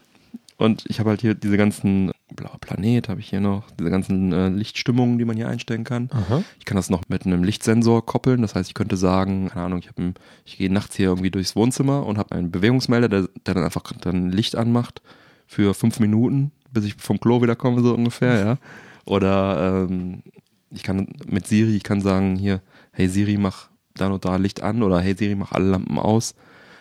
und 0.59 0.85
ich 0.89 1.01
habe 1.01 1.11
halt 1.11 1.21
hier 1.21 1.35
diese 1.35 1.57
ganzen 1.57 2.11
blauer 2.35 2.59
Planet 2.61 3.09
habe 3.09 3.21
ich 3.21 3.31
hier 3.31 3.41
noch, 3.41 3.71
diese 3.79 3.91
ganzen 3.91 4.33
äh, 4.33 4.49
Lichtstimmungen, 4.49 5.19
die 5.19 5.25
man 5.25 5.37
hier 5.37 5.49
einstellen 5.49 5.85
kann. 5.85 6.11
Aha. 6.13 6.43
Ich 6.59 6.65
kann 6.65 6.77
das 6.77 6.91
noch 6.91 7.03
mit 7.09 7.25
einem 7.25 7.43
Lichtsensor 7.45 8.05
koppeln. 8.05 8.43
Das 8.43 8.55
heißt, 8.55 8.69
ich 8.69 8.75
könnte 8.75 8.97
sagen, 8.97 9.49
keine 9.49 9.67
Ahnung, 9.67 9.79
ich 9.79 9.91
ich 10.45 10.59
gehe 10.59 10.73
nachts 10.73 10.97
hier 10.97 11.07
irgendwie 11.07 11.31
durchs 11.31 11.57
Wohnzimmer 11.57 12.05
und 12.05 12.19
habe 12.19 12.35
einen 12.35 12.51
Bewegungsmelder, 12.51 13.09
der, 13.09 13.29
der 13.47 13.55
dann 13.55 13.65
einfach 13.65 13.85
dann 14.01 14.31
Licht 14.31 14.57
anmacht 14.57 15.01
für 15.47 15.75
fünf 15.75 16.01
Minuten, 16.01 16.53
bis 16.73 16.85
ich 16.85 16.95
vom 16.97 17.21
Klo 17.21 17.41
wieder 17.41 17.57
komme 17.57 17.81
so 17.81 17.95
ungefähr, 17.95 18.39
ja. 18.39 18.59
Oder 19.05 19.87
ähm, 19.89 20.23
ich 20.71 20.83
kann 20.83 21.09
mit 21.27 21.47
Siri, 21.47 21.77
ich 21.77 21.83
kann 21.83 22.01
sagen 22.01 22.37
hier, 22.37 22.61
hey 22.93 23.09
Siri, 23.09 23.39
mach 23.39 23.69
da 23.95 24.09
und 24.09 24.25
da 24.25 24.37
Licht 24.37 24.63
an 24.63 24.83
oder 24.83 25.01
hey 25.01 25.15
Siri, 25.15 25.35
mach 25.35 25.53
alle 25.53 25.71
Lampen 25.71 25.99
aus. 25.99 26.35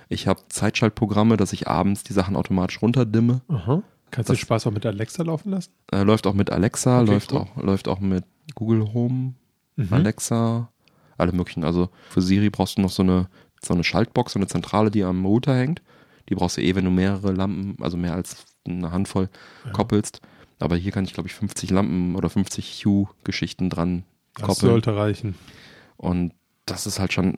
Ich 0.10 0.28
habe 0.28 0.42
Zeitschaltprogramme, 0.50 1.38
dass 1.38 1.54
ich 1.54 1.68
abends 1.68 2.04
die 2.04 2.14
Sachen 2.14 2.36
automatisch 2.36 2.82
runterdimme. 2.82 3.42
Aha. 3.48 3.84
Kannst 4.12 4.30
du 4.30 4.34
Das- 4.34 4.40
den 4.40 4.46
Spaß 4.46 4.68
auch 4.68 4.72
mit 4.72 4.86
Alexa 4.86 5.24
laufen 5.24 5.52
lassen? 5.52 5.72
Äh, 5.92 6.04
läuft 6.04 6.28
auch 6.28 6.34
mit 6.34 6.50
Alexa, 6.50 7.02
Okay, 7.02 7.12
läuft, 7.12 7.34
cool. 7.34 7.40
auch, 7.40 7.58
läuft 7.58 7.88
auch 7.88 8.00
mit 8.00 8.24
Google 8.56 8.94
Home, 8.94 9.34
Mhm. 9.76 9.92
Alexa, 9.94 10.72
alle 11.18 11.32
möglichen. 11.34 11.64
Also 11.66 11.90
für 12.10 12.22
Siri 12.22 12.50
brauchst 12.50 12.78
du 12.78 12.82
noch 12.82 12.90
so 12.92 13.04
eine, 13.04 13.28
so 13.62 13.74
eine 13.74 13.84
Schaltbox, 13.84 14.34
so 14.34 14.40
eine 14.40 14.48
Zentrale, 14.48 14.92
die 14.92 15.04
am 15.04 15.26
Router 15.26 15.56
hängt. 15.56 15.82
Die 16.30 16.36
brauchst 16.36 16.58
du 16.58 16.62
eh, 16.62 16.74
wenn 16.76 16.86
du 16.86 16.92
mehrere 16.92 17.32
Lampen, 17.34 17.82
also 17.84 17.98
mehr 17.98 18.14
als 18.14 18.46
eine 18.68 18.92
Handvoll 18.92 19.30
Ja. 19.66 19.72
koppelst. 19.72 20.22
Aber 20.60 20.76
hier 20.76 20.92
kann 20.92 21.04
ich, 21.06 21.14
glaube 21.14 21.28
ich, 21.30 21.36
50 21.36 21.70
Lampen 21.70 22.16
oder 22.16 22.30
50 22.30 22.84
Hue-Geschichten 22.86 23.70
dran 23.70 24.04
Das 24.36 24.48
koppeln. 24.48 24.72
sollte 24.72 24.96
reichen. 24.96 25.36
Und 25.98 26.34
das 26.66 26.88
ist 26.88 27.00
halt 27.00 27.14
schon 27.14 27.38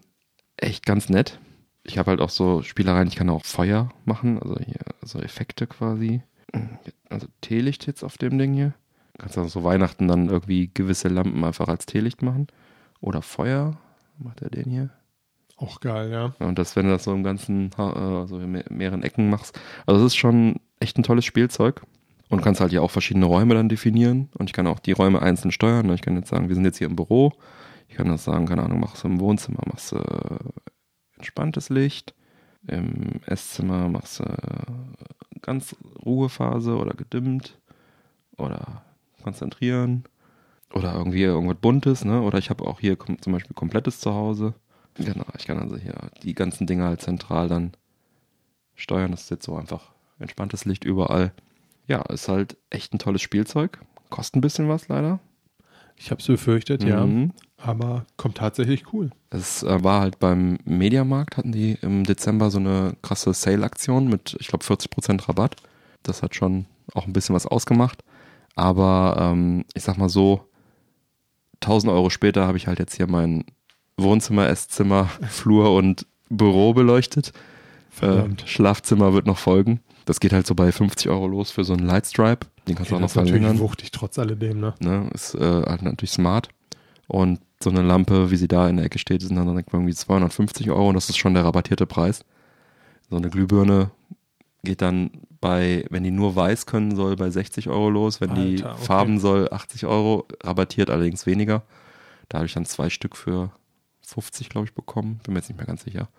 echt 0.57 0.85
ganz 0.85 1.09
nett. 1.09 1.39
Ich 1.89 1.97
habe 1.97 2.11
halt 2.11 2.21
auch 2.21 2.29
so 2.29 2.61
Spielereien, 2.61 3.07
ich 3.07 3.15
kann 3.15 3.31
auch 3.31 3.43
Feuer 3.43 3.89
machen, 4.05 4.39
also 4.39 4.55
hier 4.59 4.79
so 5.01 5.19
Effekte 5.19 5.65
quasi. 5.65 6.21
Also 7.09 7.25
Teelicht 7.41 7.87
jetzt 7.87 8.03
auf 8.03 8.19
dem 8.19 8.37
Ding 8.37 8.53
hier. 8.53 8.75
Kannst 9.17 9.37
du 9.37 9.43
so 9.45 9.63
Weihnachten 9.63 10.07
dann 10.07 10.29
irgendwie 10.29 10.69
gewisse 10.71 11.07
Lampen 11.07 11.43
einfach 11.43 11.67
als 11.67 11.87
Teelicht 11.87 12.21
machen. 12.21 12.45
Oder 13.01 13.23
Feuer, 13.23 13.77
macht 14.19 14.43
er 14.43 14.51
den 14.51 14.69
hier. 14.69 14.91
Auch 15.57 15.79
geil, 15.79 16.11
ja. 16.11 16.35
Und 16.37 16.59
das, 16.59 16.75
wenn 16.75 16.85
du 16.85 16.91
das 16.91 17.05
so 17.05 17.13
im 17.13 17.23
ganzen, 17.23 17.73
also 17.73 18.39
in 18.39 18.51
mehr- 18.51 18.65
mehreren 18.69 19.01
Ecken 19.01 19.31
machst. 19.31 19.59
Also 19.87 20.01
es 20.05 20.13
ist 20.13 20.17
schon 20.17 20.57
echt 20.79 20.95
ein 20.99 21.03
tolles 21.03 21.25
Spielzeug. 21.25 21.81
Und 22.29 22.37
du 22.37 22.43
kannst 22.43 22.61
halt 22.61 22.71
ja 22.71 22.81
auch 22.81 22.91
verschiedene 22.91 23.25
Räume 23.25 23.55
dann 23.55 23.67
definieren. 23.67 24.29
Und 24.37 24.47
ich 24.47 24.53
kann 24.53 24.67
auch 24.67 24.77
die 24.79 24.91
Räume 24.91 25.23
einzeln 25.23 25.51
steuern. 25.51 25.91
Ich 25.93 26.03
kann 26.03 26.15
jetzt 26.15 26.29
sagen, 26.29 26.49
wir 26.49 26.55
sind 26.55 26.65
jetzt 26.65 26.77
hier 26.77 26.87
im 26.87 26.95
Büro. 26.95 27.33
Ich 27.87 27.95
kann 27.95 28.07
das 28.09 28.25
sagen, 28.25 28.45
keine 28.45 28.61
Ahnung, 28.61 28.79
machst 28.79 29.03
du 29.03 29.07
im 29.07 29.19
Wohnzimmer, 29.19 29.63
machst 29.65 29.91
du 29.91 29.97
entspanntes 31.19 31.69
Licht. 31.69 32.15
Im 32.67 33.21
Esszimmer 33.25 33.87
machst 33.87 34.19
du 34.19 34.25
ganz 35.41 35.75
Ruhephase 36.03 36.75
oder 36.75 36.93
gedimmt. 36.93 37.57
Oder 38.37 38.83
konzentrieren. 39.21 40.05
Oder 40.73 40.93
irgendwie 40.93 41.23
irgendwas 41.23 41.57
Buntes, 41.57 42.05
ne? 42.05 42.21
Oder 42.21 42.37
ich 42.37 42.49
habe 42.49 42.65
auch 42.65 42.79
hier 42.79 42.97
zum 42.99 43.33
Beispiel 43.33 43.53
komplettes 43.53 43.99
Zuhause. 43.99 44.53
Genau, 44.95 45.25
ich 45.37 45.45
kann 45.45 45.59
also 45.59 45.77
hier 45.77 45.95
die 46.23 46.33
ganzen 46.33 46.67
Dinge 46.67 46.85
halt 46.85 47.01
zentral 47.01 47.47
dann 47.47 47.71
steuern. 48.75 49.11
Das 49.11 49.23
ist 49.23 49.31
jetzt 49.31 49.45
so 49.45 49.55
einfach 49.55 49.91
entspanntes 50.19 50.65
Licht 50.65 50.83
überall. 50.83 51.33
Ja, 51.87 52.01
ist 52.03 52.27
halt 52.27 52.57
echt 52.69 52.93
ein 52.93 52.99
tolles 52.99 53.21
Spielzeug. 53.21 53.79
Kostet 54.09 54.37
ein 54.37 54.41
bisschen 54.41 54.69
was 54.69 54.87
leider. 54.89 55.19
Ich 55.95 56.11
habe 56.11 56.21
es 56.21 56.27
befürchtet, 56.27 56.83
ja. 56.83 57.07
Aber 57.61 58.05
kommt 58.17 58.37
tatsächlich 58.37 58.93
cool. 58.93 59.09
Es 59.29 59.63
äh, 59.63 59.83
war 59.83 60.01
halt 60.01 60.19
beim 60.19 60.57
Mediamarkt, 60.65 61.37
hatten 61.37 61.51
die 61.51 61.77
im 61.81 62.05
Dezember 62.05 62.51
so 62.51 62.59
eine 62.59 62.93
krasse 63.01 63.33
Sale-Aktion 63.33 64.07
mit, 64.07 64.37
ich 64.39 64.47
glaube, 64.47 64.63
40% 64.63 65.27
Rabatt. 65.27 65.57
Das 66.03 66.23
hat 66.23 66.35
schon 66.35 66.65
auch 66.93 67.05
ein 67.05 67.13
bisschen 67.13 67.35
was 67.35 67.45
ausgemacht. 67.45 68.03
Aber 68.55 69.17
ähm, 69.19 69.65
ich 69.73 69.83
sag 69.83 69.97
mal 69.97 70.09
so, 70.09 70.45
1000 71.61 71.91
Euro 71.91 72.09
später 72.09 72.47
habe 72.47 72.57
ich 72.57 72.67
halt 72.67 72.79
jetzt 72.79 72.95
hier 72.95 73.07
mein 73.07 73.43
Wohnzimmer, 73.97 74.47
Esszimmer, 74.47 75.05
Flur 75.29 75.75
und 75.75 76.05
Büro 76.29 76.73
beleuchtet. 76.73 77.33
Verdammt. 77.89 78.43
Äh, 78.43 78.47
Schlafzimmer 78.47 79.13
wird 79.13 79.25
noch 79.27 79.37
folgen. 79.37 79.81
Das 80.05 80.19
geht 80.21 80.31
halt 80.31 80.47
so 80.47 80.55
bei 80.55 80.71
50 80.71 81.09
Euro 81.09 81.27
los 81.27 81.51
für 81.51 81.63
so 81.65 81.73
einen 81.73 81.85
Lightstripe. 81.85 82.47
Den 82.67 82.75
kannst 82.75 82.91
du 82.91 82.95
auch 82.95 82.99
Okay, 82.99 83.01
noch 83.01 83.07
das 83.07 83.11
ist 83.11 83.15
natürlich 83.17 83.41
verlängern. 83.41 83.59
wuchtig 83.59 83.91
trotz 83.91 84.17
alledem, 84.17 84.59
ne? 84.61 84.73
Ne? 84.79 85.09
Ist 85.13 85.35
äh, 85.35 85.39
halt 85.39 85.81
natürlich 85.81 86.11
smart. 86.11 86.49
Und 87.09 87.39
so 87.61 87.69
eine 87.71 87.81
Lampe, 87.81 88.31
wie 88.31 88.37
sie 88.37 88.47
da 88.47 88.69
in 88.69 88.77
der 88.77 88.85
Ecke 88.85 88.99
steht, 88.99 89.21
sind 89.21 89.35
dann 89.35 89.47
irgendwie 89.47 89.93
250 89.93 90.69
Euro 90.69 90.89
und 90.89 90.95
das 90.95 91.09
ist 91.09 91.17
schon 91.17 91.33
der 91.33 91.43
rabattierte 91.43 91.85
Preis. 91.85 92.23
So 93.09 93.17
eine 93.17 93.29
Glühbirne 93.29 93.89
geht 94.63 94.81
dann 94.81 95.09
bei, 95.41 95.85
wenn 95.89 96.03
die 96.03 96.11
nur 96.11 96.35
weiß 96.35 96.67
können 96.67 96.95
soll, 96.95 97.15
bei 97.15 97.29
60 97.31 97.67
Euro 97.67 97.89
los. 97.89 98.21
Wenn 98.21 98.35
die 98.35 98.63
Alter, 98.63 98.75
okay. 98.75 98.85
Farben 98.85 99.19
soll, 99.19 99.49
80 99.51 99.87
Euro. 99.87 100.27
Rabattiert 100.43 100.89
allerdings 100.89 101.25
weniger. 101.25 101.63
Da 102.29 102.37
habe 102.37 102.45
ich 102.45 102.53
dann 102.53 102.65
zwei 102.65 102.89
Stück 102.91 103.17
für 103.17 103.51
50, 104.01 104.49
glaube 104.49 104.67
ich, 104.67 104.73
bekommen. 104.73 105.19
Bin 105.23 105.33
mir 105.33 105.39
jetzt 105.39 105.49
nicht 105.49 105.57
mehr 105.57 105.65
ganz 105.67 105.83
sicher. 105.83 106.09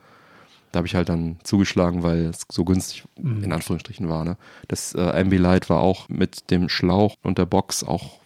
Da 0.73 0.79
habe 0.79 0.87
ich 0.89 0.95
halt 0.97 1.09
dann 1.09 1.39
zugeschlagen, 1.45 2.03
weil 2.03 2.27
es 2.27 2.43
so 2.51 2.65
günstig 2.65 3.05
Mhm. 3.21 3.45
in 3.45 3.53
Anführungsstrichen 3.53 4.09
war. 4.09 4.25
Ne? 4.25 4.37
Das 4.67 4.95
äh, 4.95 5.01
Ambilight 5.01 5.71
war 5.71 5.81
auch 5.81 6.09
mit 6.09 6.51
dem 6.51 6.69
Schlauch 6.69 7.15
und 7.23 7.39
der 7.39 7.47
Box 7.47 7.85
auch 7.85 8.19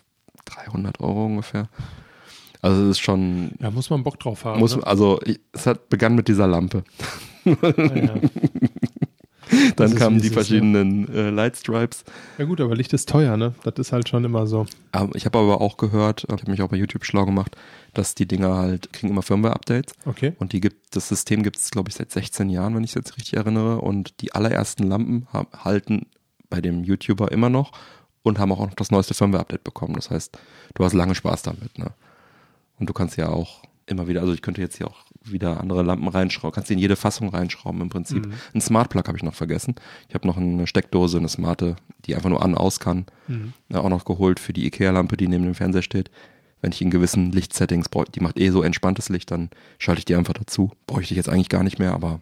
300 0.46 1.00
Euro 1.00 1.26
ungefähr. 1.26 1.68
Also 2.64 2.82
es 2.84 2.90
ist 2.92 3.00
schon, 3.00 3.50
Ja, 3.60 3.70
muss 3.70 3.90
man 3.90 4.02
Bock 4.02 4.18
drauf 4.18 4.44
haben. 4.44 4.58
muss, 4.58 4.74
ne? 4.76 4.86
also 4.86 5.20
ich, 5.24 5.38
es 5.52 5.66
hat 5.66 5.88
begann 5.90 6.14
mit 6.14 6.28
dieser 6.28 6.46
Lampe. 6.46 6.82
ja, 7.44 7.52
ja. 7.94 8.14
Dann 9.76 9.92
ist, 9.92 9.96
kamen 9.98 10.20
die 10.20 10.28
ist, 10.28 10.32
verschiedenen 10.32 11.06
äh, 11.14 11.28
Lightstripes. 11.30 12.04
ja 12.38 12.44
gut, 12.46 12.60
aber 12.62 12.74
Licht 12.74 12.92
ist 12.94 13.08
teuer, 13.08 13.36
ne? 13.36 13.54
Das 13.62 13.74
ist 13.76 13.92
halt 13.92 14.08
schon 14.08 14.24
immer 14.24 14.46
so. 14.46 14.66
Aber 14.92 15.14
ich 15.14 15.26
habe 15.26 15.38
aber 15.38 15.60
auch 15.60 15.76
gehört, 15.76 16.24
ich 16.24 16.30
habe 16.30 16.50
mich 16.50 16.62
auch 16.62 16.68
bei 16.70 16.76
YouTube 16.78 17.04
schlau 17.04 17.26
gemacht, 17.26 17.54
dass 17.92 18.14
die 18.14 18.26
Dinger 18.26 18.54
halt 18.56 18.92
kriegen 18.94 19.12
immer 19.12 19.22
Firmware-Updates 19.22 19.94
Okay. 20.06 20.32
und 20.38 20.52
die 20.54 20.60
gibt, 20.60 20.96
das 20.96 21.08
System 21.08 21.42
gibt 21.42 21.58
es, 21.58 21.70
glaube 21.70 21.90
ich, 21.90 21.94
seit 21.94 22.10
16 22.10 22.48
Jahren, 22.48 22.74
wenn 22.74 22.82
ich 22.82 22.90
es 22.90 22.94
jetzt 22.94 23.16
richtig 23.18 23.34
erinnere. 23.36 23.80
Und 23.82 24.20
die 24.22 24.32
allerersten 24.34 24.84
Lampen 24.84 25.26
ha- 25.32 25.46
halten 25.52 26.06
bei 26.48 26.60
dem 26.62 26.82
YouTuber 26.82 27.30
immer 27.30 27.50
noch 27.50 27.72
und 28.22 28.38
haben 28.38 28.50
auch 28.52 28.60
noch 28.60 28.74
das 28.74 28.90
neueste 28.90 29.12
Firmware-Update 29.12 29.62
bekommen. 29.64 29.94
Das 29.94 30.10
heißt, 30.10 30.36
du 30.74 30.84
hast 30.84 30.94
lange 30.94 31.14
Spaß 31.14 31.42
damit, 31.42 31.78
ne? 31.78 31.88
Und 32.78 32.88
du 32.88 32.92
kannst 32.92 33.16
ja 33.16 33.28
auch 33.28 33.62
immer 33.86 34.08
wieder, 34.08 34.22
also 34.22 34.32
ich 34.32 34.42
könnte 34.42 34.60
jetzt 34.60 34.78
hier 34.78 34.88
auch 34.88 35.04
wieder 35.22 35.60
andere 35.60 35.82
Lampen 35.82 36.08
reinschrauben, 36.08 36.54
kannst 36.54 36.70
die 36.70 36.74
in 36.74 36.78
jede 36.78 36.96
Fassung 36.96 37.28
reinschrauben 37.28 37.80
im 37.80 37.88
Prinzip. 37.88 38.26
Ein 38.54 38.60
Smart 38.60 38.90
Plug 38.90 39.02
habe 39.06 39.16
ich 39.16 39.22
noch 39.22 39.34
vergessen. 39.34 39.74
Ich 40.08 40.14
habe 40.14 40.26
noch 40.26 40.36
eine 40.36 40.66
Steckdose, 40.66 41.18
eine 41.18 41.28
smarte, 41.28 41.76
die 42.04 42.14
einfach 42.14 42.30
nur 42.30 42.42
an 42.42 42.54
aus 42.54 42.80
kann. 42.80 43.06
Ja, 43.68 43.80
auch 43.80 43.88
noch 43.88 44.04
geholt 44.04 44.40
für 44.40 44.52
die 44.52 44.66
Ikea-Lampe, 44.66 45.16
die 45.16 45.28
neben 45.28 45.44
dem 45.44 45.54
Fernseher 45.54 45.82
steht. 45.82 46.10
Wenn 46.60 46.72
ich 46.72 46.80
in 46.80 46.90
gewissen 46.90 47.30
Lichtsettings 47.32 47.90
brauche, 47.90 48.10
die 48.10 48.20
macht 48.20 48.38
eh 48.38 48.48
so 48.50 48.62
entspanntes 48.62 49.10
Licht, 49.10 49.30
dann 49.30 49.50
schalte 49.78 49.98
ich 49.98 50.04
die 50.06 50.14
einfach 50.14 50.32
dazu. 50.32 50.72
Bräuchte 50.86 51.12
ich 51.12 51.16
jetzt 51.16 51.28
eigentlich 51.28 51.50
gar 51.50 51.62
nicht 51.62 51.78
mehr, 51.78 51.92
aber 51.92 52.20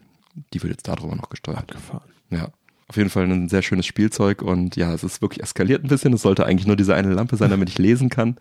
die 0.52 0.62
wird 0.62 0.72
jetzt 0.72 0.88
darüber 0.88 1.14
noch 1.14 1.30
gesteuert. 1.30 1.70
Gefahren. 1.70 2.10
Ja. 2.30 2.48
Auf 2.88 2.96
jeden 2.96 3.10
Fall 3.10 3.24
ein 3.24 3.48
sehr 3.48 3.62
schönes 3.62 3.86
Spielzeug 3.86 4.42
und 4.42 4.76
ja, 4.76 4.92
es 4.92 5.04
ist 5.04 5.22
wirklich 5.22 5.42
eskaliert 5.42 5.84
ein 5.84 5.88
bisschen. 5.88 6.12
Es 6.12 6.22
sollte 6.22 6.44
eigentlich 6.44 6.66
nur 6.66 6.76
diese 6.76 6.94
eine 6.94 7.12
Lampe 7.14 7.36
sein, 7.36 7.50
damit 7.50 7.68
ich 7.68 7.78
lesen 7.78 8.10
kann. 8.10 8.36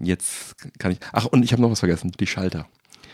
Jetzt 0.00 0.56
kann 0.78 0.92
ich. 0.92 0.98
Ach, 1.12 1.26
und 1.26 1.42
ich 1.42 1.52
habe 1.52 1.62
noch 1.62 1.70
was 1.70 1.80
vergessen, 1.80 2.12
die 2.18 2.26
Schalter. 2.26 2.66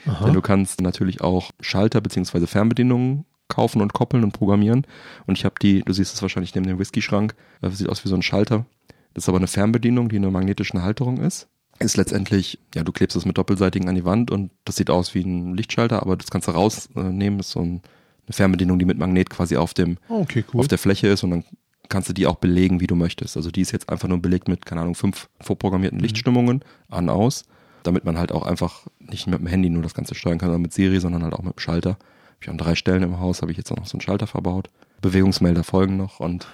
Aha. 0.07 0.25
Denn 0.25 0.35
du 0.35 0.41
kannst 0.41 0.81
natürlich 0.81 1.21
auch 1.21 1.51
Schalter 1.61 2.01
beziehungsweise 2.01 2.47
Fernbedienungen 2.47 3.25
kaufen 3.49 3.83
und 3.83 3.93
koppeln 3.93 4.25
und 4.25 4.33
programmieren. 4.33 4.87
Und 5.27 5.39
ich 5.39 5.45
habe 5.45 5.57
die, 5.61 5.83
du 5.83 5.93
siehst 5.93 6.15
es 6.15 6.23
wahrscheinlich 6.23 6.55
neben 6.55 6.67
dem 6.67 6.79
Whisky-Schrank, 6.79 7.35
das 7.61 7.79
sieht 7.79 7.89
aus 7.89 8.05
wie 8.05 8.09
so 8.09 8.15
ein 8.15 8.23
Schalter. 8.23 8.67
Das 9.15 9.25
ist 9.25 9.29
aber 9.29 9.39
eine 9.39 9.47
Fernbedienung, 9.47 10.09
die 10.09 10.17
in 10.17 10.25
einer 10.25 10.33
magnetischen 10.33 10.83
Halterung 10.83 11.19
ist. 11.19 11.49
Ist 11.79 11.97
letztendlich, 11.97 12.59
ja, 12.75 12.83
du 12.83 12.93
klebst 12.93 13.17
es 13.17 13.27
mit 13.27 13.37
doppelseitigen 13.37 13.89
an 13.89 13.95
die 13.95 14.05
Wand 14.05 14.31
und 14.31 14.51
das 14.65 14.77
sieht 14.77 14.89
aus 14.89 15.15
wie 15.15 15.23
ein 15.23 15.55
Lichtschalter, 15.55 16.01
aber 16.03 16.17
das 16.17 16.31
kannst 16.31 16.49
du 16.49 16.53
rausnehmen. 16.53 17.39
Das 17.39 17.49
ist 17.49 17.53
so 17.53 17.61
ein, 17.61 17.83
eine 18.27 18.33
Fernbedienung, 18.33 18.79
die 18.79 18.85
mit 18.85 18.99
Magnet 18.99 19.31
quasi 19.31 19.57
auf 19.57 19.75
dem, 19.75 19.99
okay, 20.09 20.45
cool. 20.53 20.61
auf 20.61 20.69
der 20.69 20.79
Fläche 20.79 21.09
ist 21.09 21.23
und 21.25 21.31
dann 21.31 21.45
kannst 21.89 22.09
du 22.09 22.13
die 22.13 22.27
auch 22.27 22.37
belegen, 22.37 22.81
wie 22.81 22.87
du 22.87 22.95
möchtest. 22.95 23.37
Also 23.37 23.51
die 23.51 23.61
ist 23.61 23.73
jetzt 23.73 23.89
einfach 23.89 24.09
nur 24.09 24.21
belegt 24.21 24.49
mit, 24.49 24.65
keine 24.67 24.81
Ahnung, 24.81 24.95
fünf 24.95 25.29
vorprogrammierten 25.41 25.99
Mhm. 25.99 26.03
Lichtstimmungen 26.03 26.65
an, 26.89 27.09
aus, 27.09 27.45
damit 27.83 28.05
man 28.05 28.19
halt 28.19 28.33
auch 28.33 28.45
einfach 28.47 28.87
nicht 29.01 29.27
mit 29.27 29.39
dem 29.41 29.47
Handy 29.47 29.69
nur 29.71 29.83
das 29.83 29.95
Ganze 29.95 30.15
steuern 30.15 30.39
kann 30.39 30.49
oder 30.51 30.59
mit 30.59 30.73
Siri, 30.73 31.01
sondern 31.01 31.23
halt 31.23 31.35
auch 31.35 31.43
mit 31.43 31.57
dem 31.57 31.59
Schalter. 31.61 31.91
Hab 31.91 32.37
ich 32.43 32.49
an 32.49 32.59
drei 32.59 32.75
Stellen 32.75 33.03
im 33.03 33.21
Haus, 33.21 33.43
habe 33.43 33.53
ich 33.53 33.59
jetzt 33.59 33.71
auch 33.73 33.77
noch 33.77 33.87
so 33.87 33.95
einen 33.95 34.01
Schalter 34.01 34.27
verbaut. 34.27 34.71
Bewegungsmelder 35.01 35.65
folgen 35.65 35.97
noch 35.97 36.21
und 36.21 36.47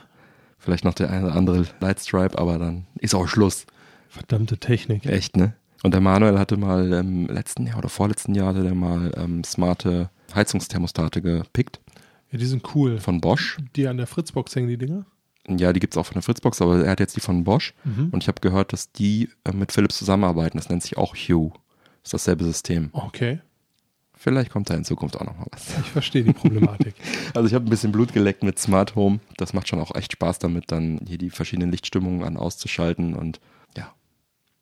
vielleicht 0.58 0.84
noch 0.84 0.94
der 0.94 1.10
eine 1.10 1.26
oder 1.26 1.36
andere 1.36 1.66
Lightstripe, 1.80 2.36
aber 2.38 2.58
dann 2.58 2.86
ist 2.98 3.14
auch 3.14 3.28
Schluss. 3.28 3.66
Verdammte 4.08 4.58
Technik. 4.58 5.04
Echt, 5.06 5.36
ne? 5.36 5.54
Und 5.84 5.92
der 5.92 6.00
Manuel 6.00 6.38
hatte 6.38 6.56
mal 6.56 6.92
im 6.94 7.26
letzten 7.26 7.66
Jahr 7.66 7.78
oder 7.78 7.88
vorletzten 7.88 8.34
Jahr 8.34 8.48
hatte 8.48 8.62
der 8.64 8.74
mal 8.74 9.12
ähm, 9.16 9.44
smarte 9.44 10.10
Heizungsthermostate 10.34 11.22
gepickt 11.22 11.78
Ja, 12.32 12.38
die 12.38 12.46
sind 12.46 12.74
cool. 12.74 12.98
von 12.98 13.20
Bosch. 13.20 13.58
Die 13.76 13.86
an 13.86 13.96
der 13.98 14.06
Fritzbox 14.08 14.56
hängen, 14.56 14.68
die 14.68 14.78
Dinger? 14.78 15.04
Ja, 15.56 15.72
die 15.72 15.80
gibt's 15.80 15.96
auch 15.96 16.06
von 16.06 16.14
der 16.14 16.22
Fritzbox, 16.22 16.60
aber 16.60 16.84
er 16.84 16.90
hat 16.90 17.00
jetzt 17.00 17.16
die 17.16 17.20
von 17.20 17.44
Bosch. 17.44 17.74
Mhm. 17.84 18.10
Und 18.10 18.22
ich 18.22 18.28
habe 18.28 18.40
gehört, 18.40 18.72
dass 18.72 18.92
die 18.92 19.30
äh, 19.44 19.52
mit 19.52 19.72
Philips 19.72 19.98
zusammenarbeiten. 19.98 20.58
Das 20.58 20.68
nennt 20.68 20.82
sich 20.82 20.98
auch 20.98 21.14
Hue. 21.14 21.52
ist 22.04 22.12
dasselbe 22.12 22.44
System. 22.44 22.90
Okay. 22.92 23.40
Vielleicht 24.20 24.50
kommt 24.50 24.68
da 24.68 24.74
in 24.74 24.84
Zukunft 24.84 25.16
auch 25.16 25.24
noch 25.24 25.38
mal 25.38 25.46
was. 25.52 25.78
Ich 25.78 25.90
verstehe 25.90 26.24
die 26.24 26.32
Problematik. 26.32 26.94
Also 27.34 27.46
ich 27.46 27.54
habe 27.54 27.66
ein 27.66 27.70
bisschen 27.70 27.92
Blut 27.92 28.12
geleckt 28.12 28.42
mit 28.42 28.58
Smart 28.58 28.96
Home. 28.96 29.20
Das 29.36 29.52
macht 29.52 29.68
schon 29.68 29.80
auch 29.80 29.94
echt 29.94 30.12
Spaß 30.12 30.40
damit, 30.40 30.72
dann 30.72 31.00
hier 31.06 31.18
die 31.18 31.30
verschiedenen 31.30 31.70
Lichtstimmungen 31.70 32.24
an 32.24 32.36
auszuschalten. 32.36 33.14
Und 33.14 33.38
ja, 33.76 33.94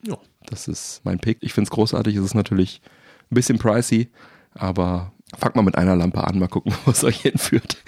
ja. 0.02 0.18
das 0.46 0.68
ist 0.68 1.00
mein 1.04 1.18
Pick. 1.18 1.38
Ich 1.40 1.54
finde 1.54 1.68
es 1.68 1.70
großartig. 1.70 2.16
Es 2.16 2.24
ist 2.24 2.34
natürlich 2.34 2.82
ein 3.30 3.34
bisschen 3.34 3.58
pricey, 3.58 4.10
aber 4.52 5.12
fangt 5.38 5.56
mal 5.56 5.62
mit 5.62 5.76
einer 5.78 5.96
Lampe 5.96 6.22
an, 6.24 6.38
mal 6.38 6.48
gucken, 6.48 6.74
wo 6.84 6.90
es 6.90 7.04
euch 7.04 7.22
hinführt. 7.22 7.78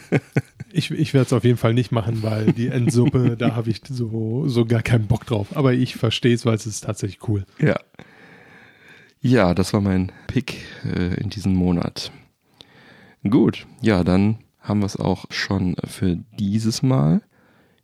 Ich, 0.72 0.90
ich 0.90 1.14
werde 1.14 1.26
es 1.26 1.32
auf 1.32 1.44
jeden 1.44 1.56
Fall 1.58 1.74
nicht 1.74 1.92
machen, 1.92 2.22
weil 2.22 2.52
die 2.52 2.68
Endsuppe, 2.68 3.36
da 3.36 3.54
habe 3.54 3.70
ich 3.70 3.82
so, 3.88 4.48
so 4.48 4.64
gar 4.64 4.82
keinen 4.82 5.06
Bock 5.06 5.26
drauf. 5.26 5.56
Aber 5.56 5.72
ich 5.72 5.96
verstehe 5.96 6.34
es, 6.34 6.44
weil 6.44 6.54
es 6.54 6.66
ist 6.66 6.84
tatsächlich 6.84 7.26
cool. 7.28 7.44
Ja. 7.58 7.76
Ja, 9.20 9.54
das 9.54 9.72
war 9.72 9.80
mein 9.80 10.12
Pick 10.26 10.58
äh, 10.84 11.20
in 11.20 11.30
diesem 11.30 11.54
Monat. 11.54 12.12
Gut, 13.28 13.66
ja, 13.80 14.04
dann 14.04 14.38
haben 14.60 14.80
wir 14.80 14.86
es 14.86 14.96
auch 14.96 15.24
schon 15.30 15.76
für 15.84 16.16
dieses 16.38 16.82
Mal. 16.82 17.22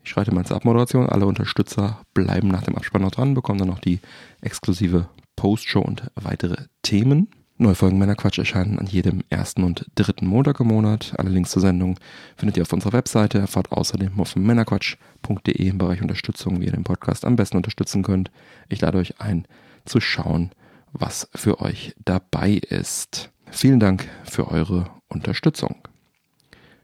Ich 0.05 0.11
schreite 0.11 0.35
mal 0.35 0.45
zur 0.45 0.57
Abmoderation. 0.57 1.09
Alle 1.09 1.27
Unterstützer 1.27 2.01
bleiben 2.15 2.49
nach 2.49 2.63
dem 2.63 2.77
Abspann 2.77 3.03
noch 3.03 3.11
dran, 3.11 3.35
bekommen 3.35 3.59
dann 3.59 3.69
noch 3.69 3.79
die 3.79 4.01
exklusive 4.41 5.09
Postshow 5.37 5.81
und 5.81 6.11
weitere 6.15 6.57
Themen. 6.83 7.29
Neue 7.59 7.75
Folgen 7.75 7.99
Männerquatsch 7.99 8.39
erscheinen 8.39 8.79
an 8.79 8.87
jedem 8.87 9.23
ersten 9.29 9.63
und 9.63 9.87
dritten 9.95 10.27
Montag 10.27 10.59
im 10.61 10.69
Monat. 10.69 11.13
Alle 11.19 11.31
Links 11.31 11.51
zur 11.51 11.63
Sendung 11.63 11.99
findet 12.37 12.57
ihr 12.57 12.63
auf 12.63 12.73
unserer 12.73 12.95
Webseite. 12.95 13.39
Erfahrt 13.39 13.71
außerdem 13.71 14.19
auf 14.19 14.35
männerquatsch.de 14.37 15.69
im 15.69 15.79
Bereich 15.79 16.03
Unterstützung, 16.03 16.61
wie 16.61 16.67
ihr 16.67 16.73
den 16.73 16.85
Podcast 16.85 17.25
am 17.25 17.37
besten 17.37 17.59
unterstützen 17.59 18.03
könnt. 18.03 18.31
Ich 18.69 18.81
lade 18.81 18.99
euch 18.99 19.21
ein, 19.21 19.47
zu 19.85 20.01
schauen, 20.01 20.51
was 20.93 21.29
für 21.35 21.61
euch 21.61 21.95
dabei 22.05 22.53
ist. 22.53 23.31
Vielen 23.51 23.81
Dank 23.81 24.09
für 24.25 24.49
eure 24.49 24.91
Unterstützung. 25.09 25.77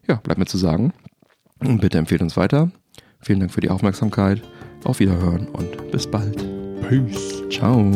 Ja, 0.07 0.17
bleibt 0.17 0.39
mir 0.39 0.47
zu 0.47 0.59
sagen. 0.59 0.93
Bitte 1.61 1.99
empfehlt 1.99 2.23
uns 2.23 2.37
weiter. 2.37 2.71
Vielen 3.21 3.41
Dank 3.41 3.53
für 3.53 3.61
die 3.61 3.71
Aufmerksamkeit. 3.71 4.43
Auf 4.85 5.01
Wiederhören 5.01 5.49
und 5.49 5.91
bis 5.91 6.07
bald. 6.09 6.45
Peace. 6.89 7.43
Ciao. 7.51 7.91